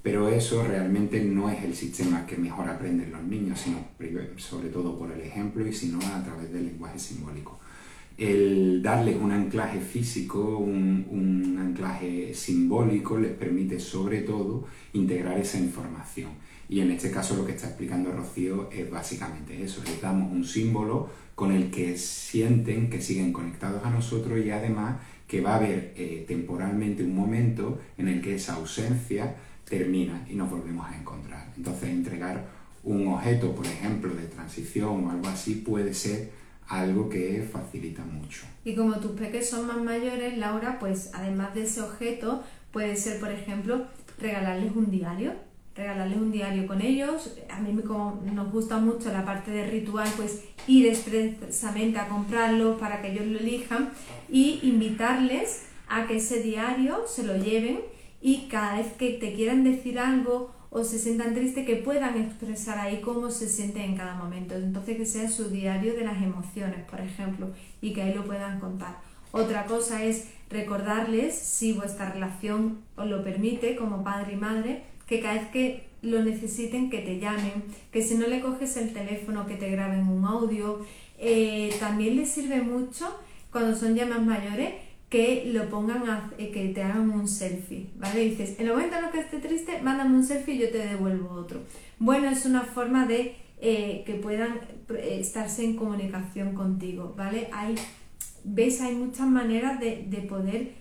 [0.02, 3.86] Pero eso realmente no es el sistema que mejor aprenden los niños, sino
[4.38, 7.60] sobre todo por el ejemplo y sino a través del lenguaje simbólico
[8.20, 16.32] el darles un anclaje físico, un, anclaje simbólico, les permite sobre todo integrar esa información.
[16.68, 20.44] Y en este caso lo que está explicando Rocío es básicamente eso, les damos un
[20.44, 21.10] símbolo
[21.40, 25.94] con el que sienten que siguen conectados a nosotros y además que va a haber
[25.96, 31.54] eh, temporalmente un momento en el que esa ausencia termina y nos volvemos a encontrar.
[31.56, 32.46] Entonces entregar
[32.84, 36.30] un objeto, por ejemplo, de transición o algo así puede ser
[36.68, 38.42] algo que facilita mucho.
[38.66, 43.18] Y como tus peques son más mayores, Laura, pues además de ese objeto, puede ser,
[43.18, 43.86] por ejemplo,
[44.20, 45.36] regalarles un diario,
[45.80, 47.36] regalarles un diario con ellos.
[47.50, 52.78] A mí como nos gusta mucho la parte de ritual, pues ir expresamente a comprarlo
[52.78, 53.90] para que ellos lo elijan
[54.30, 57.80] y invitarles a que ese diario se lo lleven
[58.22, 62.78] y cada vez que te quieran decir algo o se sientan tristes, que puedan expresar
[62.78, 64.54] ahí cómo se sienten en cada momento.
[64.54, 67.48] Entonces que sea su diario de las emociones, por ejemplo,
[67.82, 68.98] y que ahí lo puedan contar.
[69.32, 75.20] Otra cosa es recordarles, si vuestra relación os lo permite, como padre y madre, que
[75.22, 79.48] cada vez que lo necesiten, que te llamen, que si no le coges el teléfono,
[79.48, 80.86] que te graben un audio.
[81.18, 83.20] Eh, también les sirve mucho
[83.52, 84.76] cuando son ya más mayores
[85.10, 88.26] que lo pongan a, eh, que te hagan un selfie, ¿vale?
[88.26, 90.78] dices, en el momento en el que esté triste, mándame un selfie y yo te
[90.78, 91.62] devuelvo otro.
[91.98, 94.60] Bueno, es una forma de eh, que puedan
[95.02, 97.50] estarse en comunicación contigo, ¿vale?
[97.52, 97.74] Hay,
[98.44, 100.74] ves, hay muchas maneras de, de poder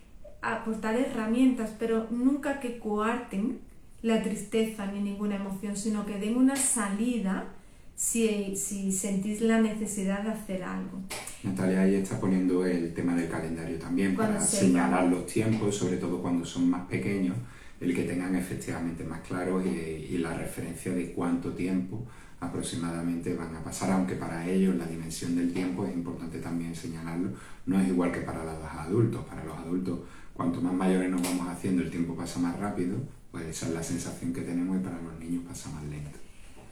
[0.43, 3.67] aportar herramientas, pero nunca que coarten
[4.03, 7.49] la tristeza ni ninguna emoción, sino que den una salida
[7.97, 11.01] si, si sentís la necesidad de hacer algo.
[11.43, 16.23] Natalia ahí está poniendo el tema del calendario también para señalar los tiempos, sobre todo
[16.23, 17.37] cuando son más pequeños,
[17.81, 22.05] el que tengan efectivamente más claro y, y, la referencia de cuánto tiempo
[22.41, 27.31] aproximadamente van a pasar, aunque para ellos la dimensión del tiempo es importante también señalarlo,
[27.67, 29.99] no es igual que para los adultos, para los adultos
[30.39, 32.97] cuanto más mayores nos vamos haciendo el tiempo pasa más rápido,
[33.31, 36.19] pues esa es la sensación que tenemos y para los niños pasa más lento.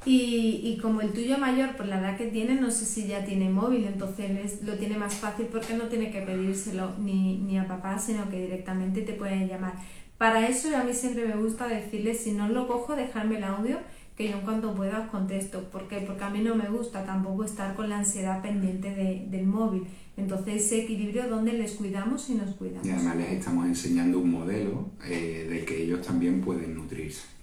[0.04, 3.24] Y, y, como el tuyo mayor, por la edad que tiene, no sé si ya
[3.24, 7.66] tiene móvil, entonces lo tiene más fácil porque no tiene que pedírselo ni, ni a
[7.66, 9.74] papá, sino que directamente te pueden llamar.
[10.16, 13.78] Para eso a mí siempre me gusta decirles, si no lo cojo, dejarme el audio,
[14.16, 15.64] que yo en cuanto pueda os contesto.
[15.64, 15.98] ¿Por qué?
[16.00, 19.86] Porque a mí no me gusta tampoco estar con la ansiedad pendiente de, del móvil.
[20.16, 22.86] Entonces ese equilibrio donde les cuidamos y nos cuidamos.
[22.86, 27.36] Y además les estamos enseñando un modelo eh, del que ellos también pueden nutrirse.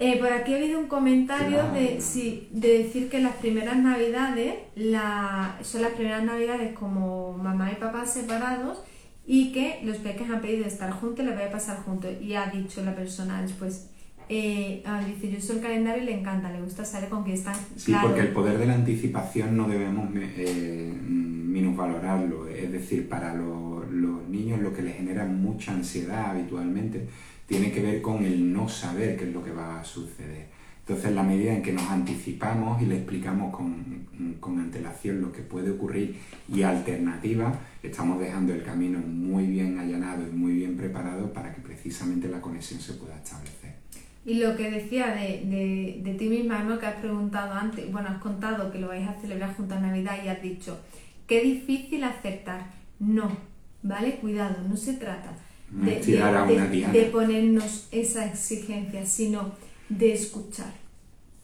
[0.00, 4.54] Eh, por aquí ha habido un comentario de, sí, de decir que las primeras navidades
[4.74, 8.82] la, son las primeras navidades como mamá y papá separados
[9.24, 12.10] y que los peques han pedido estar juntos y les voy a pasar juntos.
[12.20, 13.90] Y ha dicho la persona después,
[14.28, 17.36] eh, ah, dice, yo soy el calendario y le encanta, le gusta saber con quién
[17.36, 17.56] están.
[17.76, 22.48] Sí, porque el poder de la anticipación no debemos eh, minusvalorarlo.
[22.48, 27.06] Es decir, para los, los niños lo que les genera mucha ansiedad habitualmente
[27.46, 30.46] tiene que ver con el no saber qué es lo que va a suceder.
[30.80, 35.42] Entonces, la medida en que nos anticipamos y le explicamos con, con antelación lo que
[35.42, 36.16] puede ocurrir
[36.52, 41.60] y alternativas, estamos dejando el camino muy bien allanado y muy bien preparado para que
[41.60, 43.81] precisamente la conexión se pueda establecer.
[44.24, 46.78] Y lo que decía de, de, de ti misma, ¿no?
[46.78, 50.18] que has preguntado antes, bueno, has contado que lo vais a celebrar junto a Navidad
[50.24, 50.78] y has dicho,
[51.26, 52.70] qué difícil aceptar.
[53.00, 53.36] No,
[53.82, 54.16] ¿vale?
[54.16, 55.32] Cuidado, no se trata
[55.72, 59.52] de, ponernos esa exigencia, sino
[59.88, 60.72] de escuchar.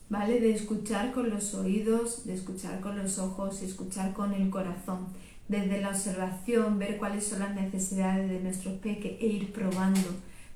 [0.08, 0.40] ¿vale?
[0.40, 5.06] De escuchar con los oídos, de escuchar con los ojos y escuchar con el corazón.
[5.48, 10.08] Desde la observación, ver cuáles son las necesidades de nuestros peques e ir probando,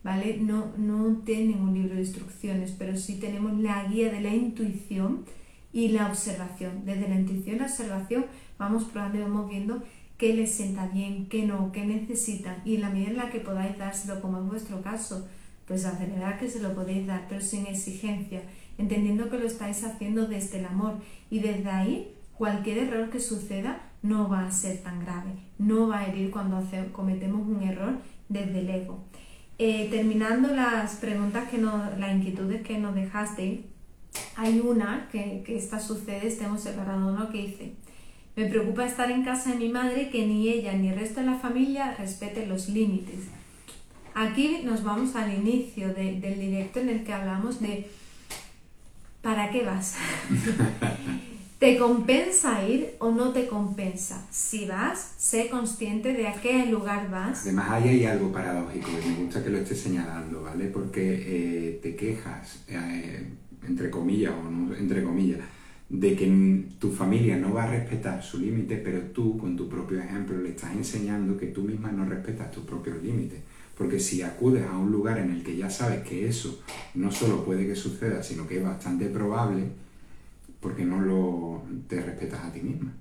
[0.02, 0.38] ¿vale?
[0.38, 5.24] No, no tienen un libro de instrucciones, pero sí tenemos la guía de la intuición
[5.72, 6.84] y la observación.
[6.84, 8.26] Desde la intuición y la observación
[8.58, 9.82] vamos probando y vamos viendo
[10.16, 12.62] qué les sienta bien, qué no, qué necesitan.
[12.64, 15.26] Y en la medida en la que podáis dárselo, como en vuestro caso,
[15.66, 18.42] pues acelerar que se lo podéis dar, pero sin exigencia,
[18.78, 20.94] entendiendo que lo estáis haciendo desde el amor.
[21.30, 26.00] Y desde ahí, cualquier error que suceda no va a ser tan grave, no va
[26.00, 27.98] a herir cuando cometemos un error
[28.28, 29.04] desde el ego.
[29.58, 33.64] Eh, terminando las preguntas que nos, las inquietudes que nos dejaste,
[34.36, 37.30] hay una que, que esta sucede, estemos separados, ¿no?
[37.30, 37.72] Que dice,
[38.34, 41.26] me preocupa estar en casa de mi madre que ni ella ni el resto de
[41.26, 43.26] la familia respeten los límites.
[44.14, 47.90] Aquí nos vamos al inicio del directo en el que hablamos de
[49.22, 49.96] ¿para qué vas?
[51.62, 54.26] ¿Te compensa ir o no te compensa?
[54.32, 57.42] Si vas, sé consciente de a qué lugar vas.
[57.42, 60.64] Además, ahí hay algo paradójico y me gusta que lo estés señalando, ¿vale?
[60.64, 63.28] Porque eh, te quejas, eh,
[63.64, 65.38] entre comillas o no entre comillas,
[65.88, 70.00] de que tu familia no va a respetar su límite, pero tú con tu propio
[70.00, 73.38] ejemplo le estás enseñando que tú misma no respetas tus propios límites.
[73.78, 76.60] Porque si acudes a un lugar en el que ya sabes que eso
[76.96, 79.62] no solo puede que suceda, sino que es bastante probable,
[80.62, 81.31] porque no lo
[81.94, 82.94] te respetas a ti misma.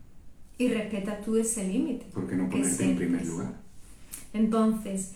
[0.57, 2.05] Y respetas tú ese límite.
[2.13, 3.53] Porque no ponerte en primer lugar.
[4.33, 5.13] Entonces,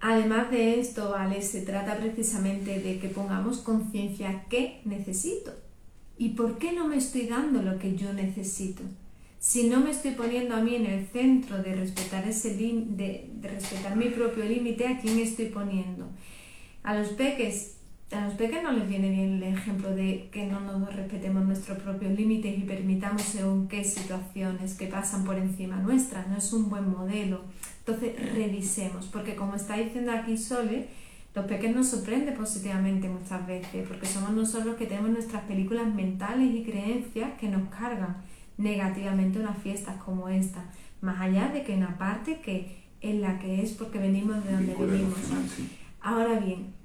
[0.00, 5.52] además de esto, vale, se trata precisamente de que pongamos conciencia qué necesito
[6.18, 8.82] ¿Y por qué no me estoy dando lo que yo necesito?
[9.38, 13.48] Si no me estoy poniendo a mí en el centro de respetar, ese de, de
[13.48, 16.08] respetar mi propio límite, ¿a quién estoy poniendo?
[16.82, 17.76] A los peques,
[18.10, 21.78] a los peques no les viene bien el ejemplo de que no nos respetemos nuestros
[21.78, 26.24] propios límites y permitamos según qué situaciones que pasan por encima nuestra.
[26.26, 27.42] No es un buen modelo.
[27.80, 30.88] Entonces, revisemos, porque como está diciendo aquí Sole,
[31.34, 35.94] los pequeños nos sorprende positivamente muchas veces, porque somos nosotros los que tenemos nuestras películas
[35.94, 38.22] mentales y creencias que nos cargan
[38.56, 40.64] negativamente unas fiestas como esta,
[41.02, 44.74] más allá de que una parte que es la que es porque venimos de donde
[44.74, 45.14] venimos.
[46.00, 46.77] Ahora bien,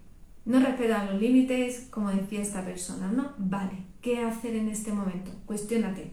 [0.46, 3.34] no respetan los límites, como decía esta persona, ¿no?
[3.38, 3.72] Vale,
[4.02, 5.32] ¿qué hacer en este momento?
[5.46, 6.12] Cuestiónate.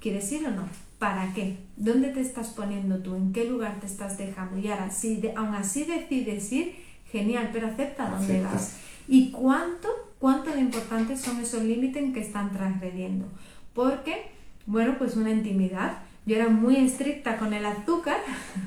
[0.00, 0.66] ¿Quieres ir o no?
[0.98, 1.58] ¿Para qué?
[1.76, 3.14] ¿Dónde te estás poniendo tú?
[3.14, 4.58] ¿En qué lugar te estás dejando?
[4.58, 6.76] Y ahora, si aún así decides ir,
[7.10, 8.76] genial, pero acepta dónde vas.
[9.06, 9.88] Y cuánto,
[10.18, 13.26] cuánto de importantes son esos límites que están transgrediendo.
[13.74, 14.30] Porque,
[14.66, 15.98] bueno, pues una intimidad.
[16.24, 18.16] Yo era muy estricta con el azúcar,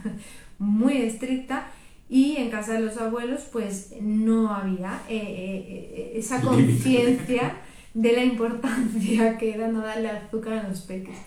[0.60, 1.72] muy estricta,
[2.10, 7.58] y en casa de los abuelos, pues no había eh, eh, eh, esa conciencia
[7.94, 11.18] de la importancia que era no darle azúcar a los peques.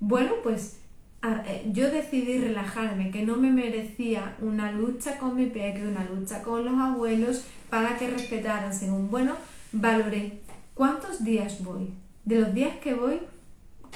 [0.00, 0.78] Bueno, pues
[1.46, 6.42] eh, yo decidí relajarme, que no me merecía una lucha con mi peque, una lucha
[6.42, 9.10] con los abuelos para que respetaran según.
[9.10, 9.34] Bueno,
[9.72, 10.40] valoré
[10.74, 11.90] cuántos días voy.
[12.24, 13.20] De los días que voy,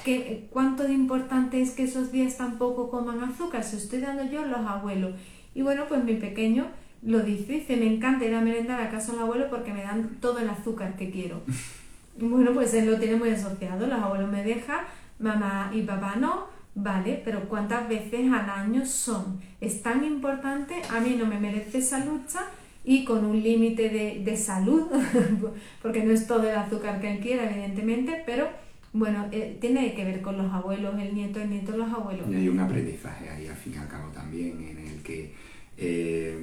[0.03, 3.63] ¿qué, ¿cuánto de importante es que esos días tampoco coman azúcar?
[3.63, 5.13] Se estoy dando yo a los abuelos.
[5.53, 6.67] Y bueno, pues mi pequeño
[7.03, 10.17] lo dice, dice, me encanta ir a merendar a casa los abuelos porque me dan
[10.21, 11.41] todo el azúcar que quiero.
[12.19, 14.85] bueno, pues él lo tiene muy asociado, los abuelos me dejan,
[15.19, 19.41] mamá y papá no, Vale, pero ¿cuántas veces al año son?
[19.59, 22.45] Es tan importante, a mí no me merece esa lucha
[22.85, 23.89] y con un límite
[24.23, 24.87] de, salud,
[25.81, 28.47] porque no es todo el azúcar que él quiera, evidentemente, pero
[28.93, 32.27] bueno, eh, tiene que ver con los abuelos, el nieto, el nieto, los abuelos.
[32.29, 35.33] Y hay un aprendizaje ahí al fin y al cabo también, en el que
[35.77, 36.37] eh,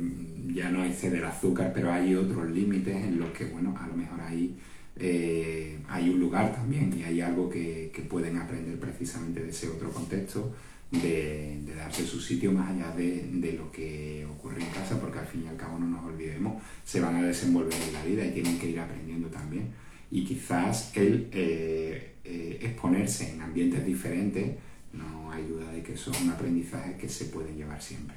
[0.55, 3.95] ya no hay ceder azúcar, pero hay otros límites en los que, bueno, a lo
[3.95, 4.57] mejor ahí
[4.97, 9.69] eh, hay un lugar también y hay algo que, que, pueden aprender precisamente de ese
[9.69, 10.53] otro contexto,
[10.91, 15.19] de, de darse su sitio más allá de, de, lo que ocurre en casa, porque
[15.19, 18.27] al fin y al cabo no nos olvidemos, se van a desenvolver en la vida
[18.27, 19.69] y tienen que ir aprendiendo también.
[20.11, 24.57] Y quizás el eh, eh, exponerse en ambientes diferentes
[24.93, 28.17] no hay duda de que eso es un aprendizaje que se puede llevar siempre.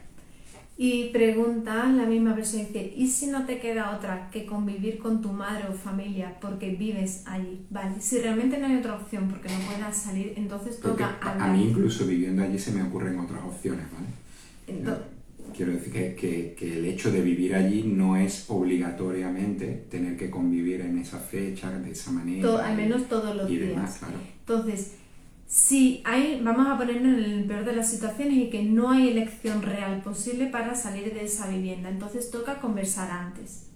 [0.77, 5.21] Y pregunta la misma persona, dice, ¿y si no te queda otra que convivir con
[5.21, 7.65] tu madre o familia porque vives allí?
[7.69, 11.53] Vale, si realmente no hay otra opción porque no puedas salir, entonces toca a, a
[11.53, 14.07] mí incluso viviendo allí se me ocurren otras opciones, ¿vale?
[15.55, 20.29] Quiero decir que, que, que, el hecho de vivir allí no es obligatoriamente tener que
[20.29, 22.65] convivir en esa fecha, de esa manera.
[22.65, 23.97] al menos todos los días.
[23.99, 24.17] claro.
[24.39, 24.95] Entonces,
[25.51, 29.09] si hay, vamos a ponernos en el peor de las situaciones y que no hay
[29.09, 33.67] elección real posible para salir de esa vivienda, entonces toca conversar antes.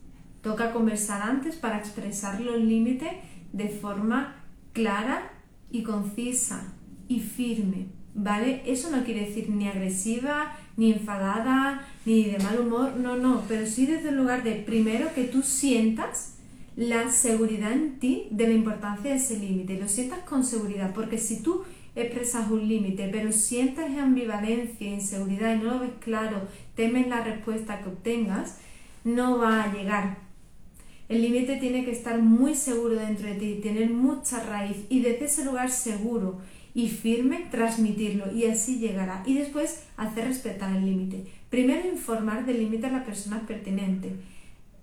[0.41, 3.09] Toca conversar antes para expresar los límites
[3.51, 5.33] de forma clara
[5.69, 6.73] y concisa
[7.09, 8.63] y firme, ¿vale?
[8.65, 13.65] Eso no quiere decir ni agresiva, ni enfadada, ni de mal humor, no, no, pero
[13.65, 16.35] sí desde el lugar de primero que tú sientas
[16.75, 21.17] la seguridad en ti de la importancia de ese límite, lo sientas con seguridad, porque
[21.17, 21.63] si tú
[21.95, 26.41] expresas un límite, pero sientes ambivalencia, inseguridad y no lo ves claro,
[26.75, 28.57] temes la respuesta que obtengas,
[29.05, 30.17] no va a llegar.
[31.07, 35.25] El límite tiene que estar muy seguro dentro de ti, tener mucha raíz y desde
[35.25, 36.41] ese lugar seguro
[36.75, 39.23] y firme transmitirlo y así llegará.
[39.25, 41.25] Y después hacer respetar el límite.
[41.49, 44.13] Primero informar del límite a la persona pertinente.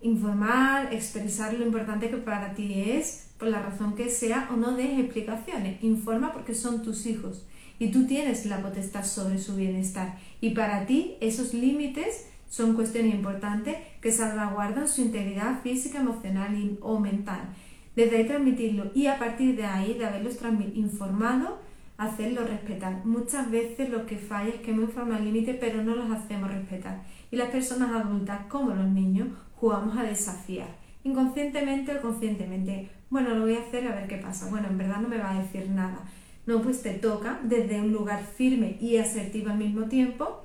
[0.00, 4.74] Informar, expresar lo importante que para ti es, por la razón que sea, o no
[4.74, 5.84] des explicaciones.
[5.84, 7.46] Informa porque son tus hijos
[7.78, 10.16] y tú tienes la potestad sobre su bienestar.
[10.40, 16.98] Y para ti esos límites son cuestiones importantes que salvaguardan su integridad física, emocional o
[16.98, 17.54] mental.
[17.94, 20.38] Desde ahí transmitirlo y a partir de ahí, de haberlos
[20.74, 21.60] informado,
[22.04, 23.04] hacerlo respetar.
[23.04, 26.50] Muchas veces lo que falla es que hemos informado el límite pero no los hacemos
[26.50, 27.02] respetar.
[27.30, 30.68] Y las personas adultas, como los niños, jugamos a desafiar.
[31.04, 32.90] Inconscientemente o conscientemente.
[33.10, 34.48] Bueno, lo voy a hacer a ver qué pasa.
[34.50, 36.00] Bueno, en verdad no me va a decir nada.
[36.46, 40.44] No, pues te toca desde un lugar firme y asertivo al mismo tiempo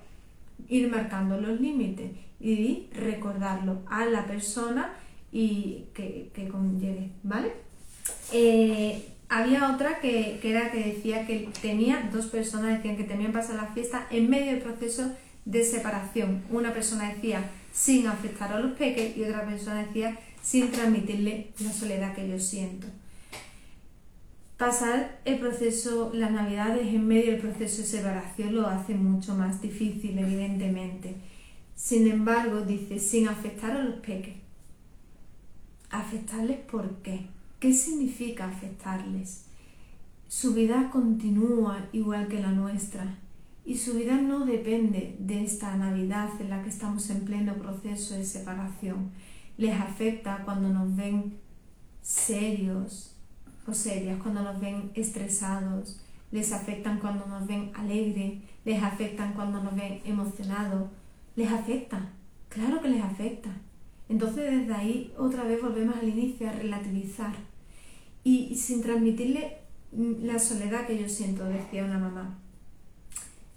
[0.67, 4.93] ir marcando los límites y recordarlo a la persona
[5.31, 7.53] y que, que conlleve, ¿vale?
[8.31, 13.55] Eh, había otra que, era que decía que tenía, dos personas decían que temían pasar
[13.55, 15.11] la fiesta en medio del proceso
[15.45, 16.43] de separación.
[16.49, 21.71] Una persona decía sin afectar a los peques y otra persona decía sin transmitirle la
[21.71, 22.87] soledad que yo siento.
[24.57, 29.61] Pasar el proceso, las navidades en medio del proceso de separación lo hace mucho más
[29.61, 31.15] difícil, evidentemente.
[31.75, 34.35] Sin embargo, dice, sin afectar a los peques.
[35.91, 37.27] ¿Afectarles por qué?
[37.59, 39.45] ¿Qué significa afectarles?
[40.27, 43.15] Su vida continúa igual que la nuestra
[43.65, 48.13] y su vida no depende de esta Navidad en la que estamos en pleno proceso
[48.13, 49.09] de separación.
[49.57, 51.39] Les afecta cuando nos ven
[52.03, 53.15] serios
[53.65, 55.99] o serias, cuando nos ven estresados,
[56.29, 60.91] les afectan cuando nos ven alegres, les afectan cuando nos ven emocionados,
[61.35, 62.07] les afecta,
[62.49, 63.49] claro que les afecta.
[64.09, 67.46] Entonces desde ahí otra vez volvemos al inicio a relativizar
[68.27, 69.59] y sin transmitirle
[69.93, 72.37] la soledad que yo siento, decía una mamá.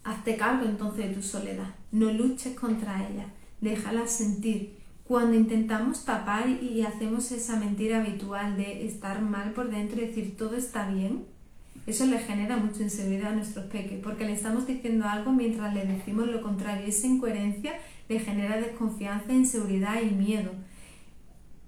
[0.05, 3.27] Hazte cargo entonces de tu soledad, no luches contra ella,
[3.61, 4.79] déjala sentir.
[5.03, 10.37] Cuando intentamos tapar y hacemos esa mentira habitual de estar mal por dentro y decir
[10.37, 11.25] todo está bien,
[11.89, 15.85] eso le genera mucha inseguridad a nuestros peques, porque le estamos diciendo algo mientras le
[15.85, 16.87] decimos lo contrario.
[16.87, 17.73] Esa incoherencia
[18.09, 20.53] le genera desconfianza, inseguridad y miedo.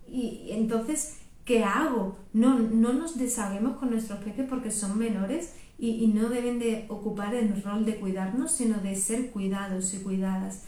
[0.08, 2.18] Y entonces ¿qué hago?
[2.32, 7.34] No, no nos deshaguemos con nuestros peques porque son menores y, no deben de ocupar
[7.34, 10.62] el rol de cuidarnos, sino de ser cuidados y cuidadas.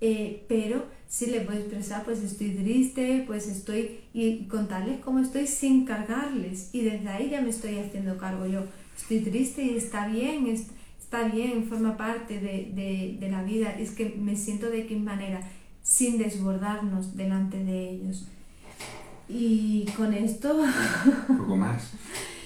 [0.00, 5.46] Eh, pero si le puedo expresar, pues estoy triste, pues estoy, y contarles cómo estoy
[5.46, 6.70] sin cargarles.
[6.72, 8.64] Y desde ahí ya me estoy haciendo cargo yo.
[8.96, 13.70] Estoy triste y está bien, está bien, forma parte de, de, de la vida.
[13.70, 15.40] Es que me siento de qué manera,
[15.82, 18.26] sin desbordarnos delante de ellos.
[19.28, 20.62] Y con esto...
[21.28, 21.92] Un poco más.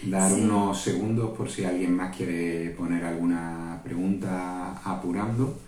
[0.05, 5.59] Dar unos segundos por si alguien más quiere poner alguna pregunta apurando.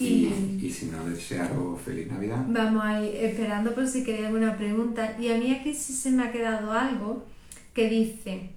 [0.00, 0.32] Y,
[0.62, 2.44] y, si no, desearos feliz Navidad.
[2.48, 5.16] Vamos ahí esperando por si queréis alguna pregunta.
[5.18, 7.24] Y a mí aquí sí se me ha quedado algo
[7.74, 8.50] que dice,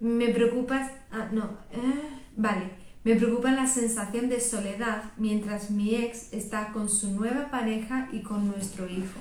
[0.00, 2.00] me preocupa, ah, no, eh,
[2.36, 2.70] vale,
[3.04, 8.20] me preocupa la sensación de soledad mientras mi ex está con su nueva pareja y
[8.20, 9.20] con nuestro hijo.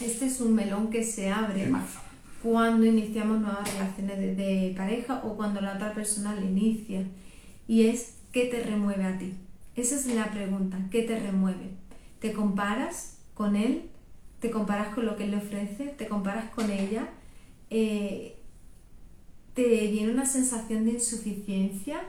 [0.00, 1.72] Este es un melón que se abre
[2.42, 7.04] cuando iniciamos nuevas relaciones de, pareja o cuando la otra persona le inicia.
[7.66, 9.34] Y es, ¿qué te remueve a ti?
[9.74, 11.70] Esa es la pregunta, ¿qué te remueve?
[12.20, 13.90] ¿Te comparas con él?
[14.40, 15.86] ¿Te comparas con lo que él le ofrece?
[15.86, 17.08] ¿Te comparas con ella?
[17.70, 18.36] Eh,
[19.54, 22.00] ¿Te viene una sensación de insuficiencia?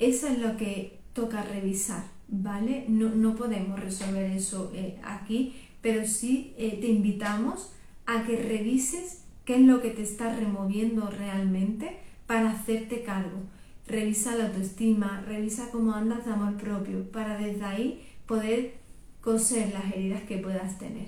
[0.00, 2.84] Eso es lo que toca revisar, ¿vale?
[2.88, 5.54] No, no podemos resolver eso eh, aquí,
[5.86, 7.72] pero sí eh, te invitamos
[8.06, 13.38] a que revises qué es lo que te está removiendo realmente para hacerte cargo.
[13.86, 18.78] Revisa la autoestima, revisa cómo andas de amor propio, para desde ahí poder
[19.20, 21.06] coser las heridas que puedas tener.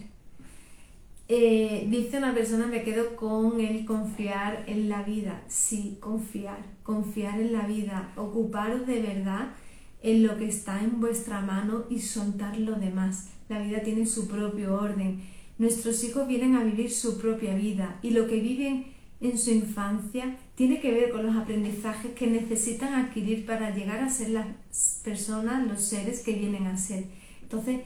[1.26, 5.42] Eh, dice una persona, me quedo con el confiar en la vida.
[5.48, 9.48] Sí, confiar, confiar en la vida, ocuparos de verdad
[10.02, 13.28] en lo que está en vuestra mano y soltar lo demás.
[13.48, 15.22] La vida tiene su propio orden.
[15.58, 18.86] Nuestros hijos vienen a vivir su propia vida y lo que viven
[19.20, 24.10] en su infancia tiene que ver con los aprendizajes que necesitan adquirir para llegar a
[24.10, 24.46] ser las
[25.02, 27.06] personas, los seres que vienen a ser.
[27.42, 27.80] Entonces,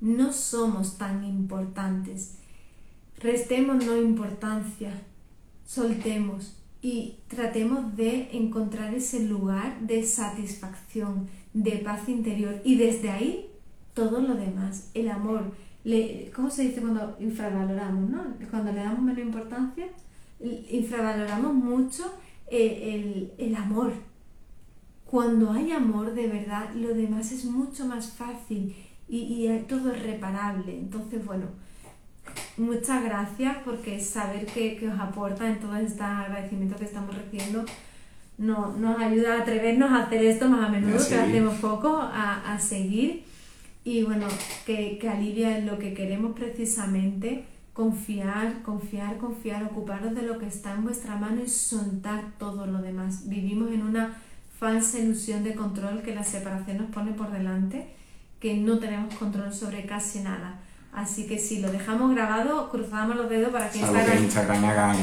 [0.00, 2.34] no somos tan importantes.
[3.18, 5.02] Restemos no importancia,
[5.66, 13.50] soltemos y tratemos de encontrar ese lugar de satisfacción, de paz interior y desde ahí
[13.94, 15.52] todo lo demás, el amor.
[15.84, 18.10] Le, ¿Cómo se dice cuando infravaloramos?
[18.10, 18.24] ¿no?
[18.50, 19.86] Cuando le damos menos importancia,
[20.40, 22.14] infravaloramos mucho
[22.50, 23.92] eh, el, el amor.
[25.06, 28.74] Cuando hay amor de verdad, lo demás es mucho más fácil
[29.08, 30.76] y, y todo es reparable.
[30.76, 31.46] Entonces, bueno,
[32.56, 37.64] muchas gracias porque saber que, que os aporta en todos estos agradecimientos que estamos recibiendo
[38.38, 42.54] no, nos ayuda a atrevernos a hacer esto más a menudo, que hacemos poco, a,
[42.54, 43.24] a seguir
[43.84, 44.26] y bueno,
[44.64, 50.46] que, que alivia en lo que queremos precisamente, confiar, confiar, confiar, ocuparos de lo que
[50.46, 53.28] está en vuestra mano y soltar todo lo demás.
[53.28, 54.16] Vivimos en una
[54.58, 57.88] falsa ilusión de control que la separación nos pone por delante,
[58.40, 60.60] que no tenemos control sobre casi nada.
[60.94, 64.94] Así que si lo dejamos grabado, cruzamos los dedos para que Instagram, haga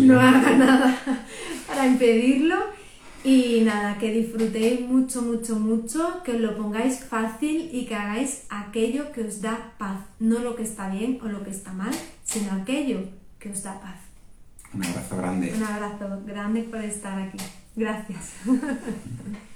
[0.00, 0.98] no haga nada
[1.68, 2.56] para impedirlo
[3.22, 8.44] y nada, que disfrutéis mucho, mucho, mucho, que os lo pongáis fácil y que hagáis
[8.48, 9.98] aquello que os da paz.
[10.18, 11.94] No lo que está bien o lo que está mal,
[12.24, 13.00] sino aquello
[13.38, 13.98] que os da paz.
[14.72, 15.52] Un abrazo grande.
[15.56, 17.38] Un abrazo grande por estar aquí.
[17.74, 18.34] Gracias.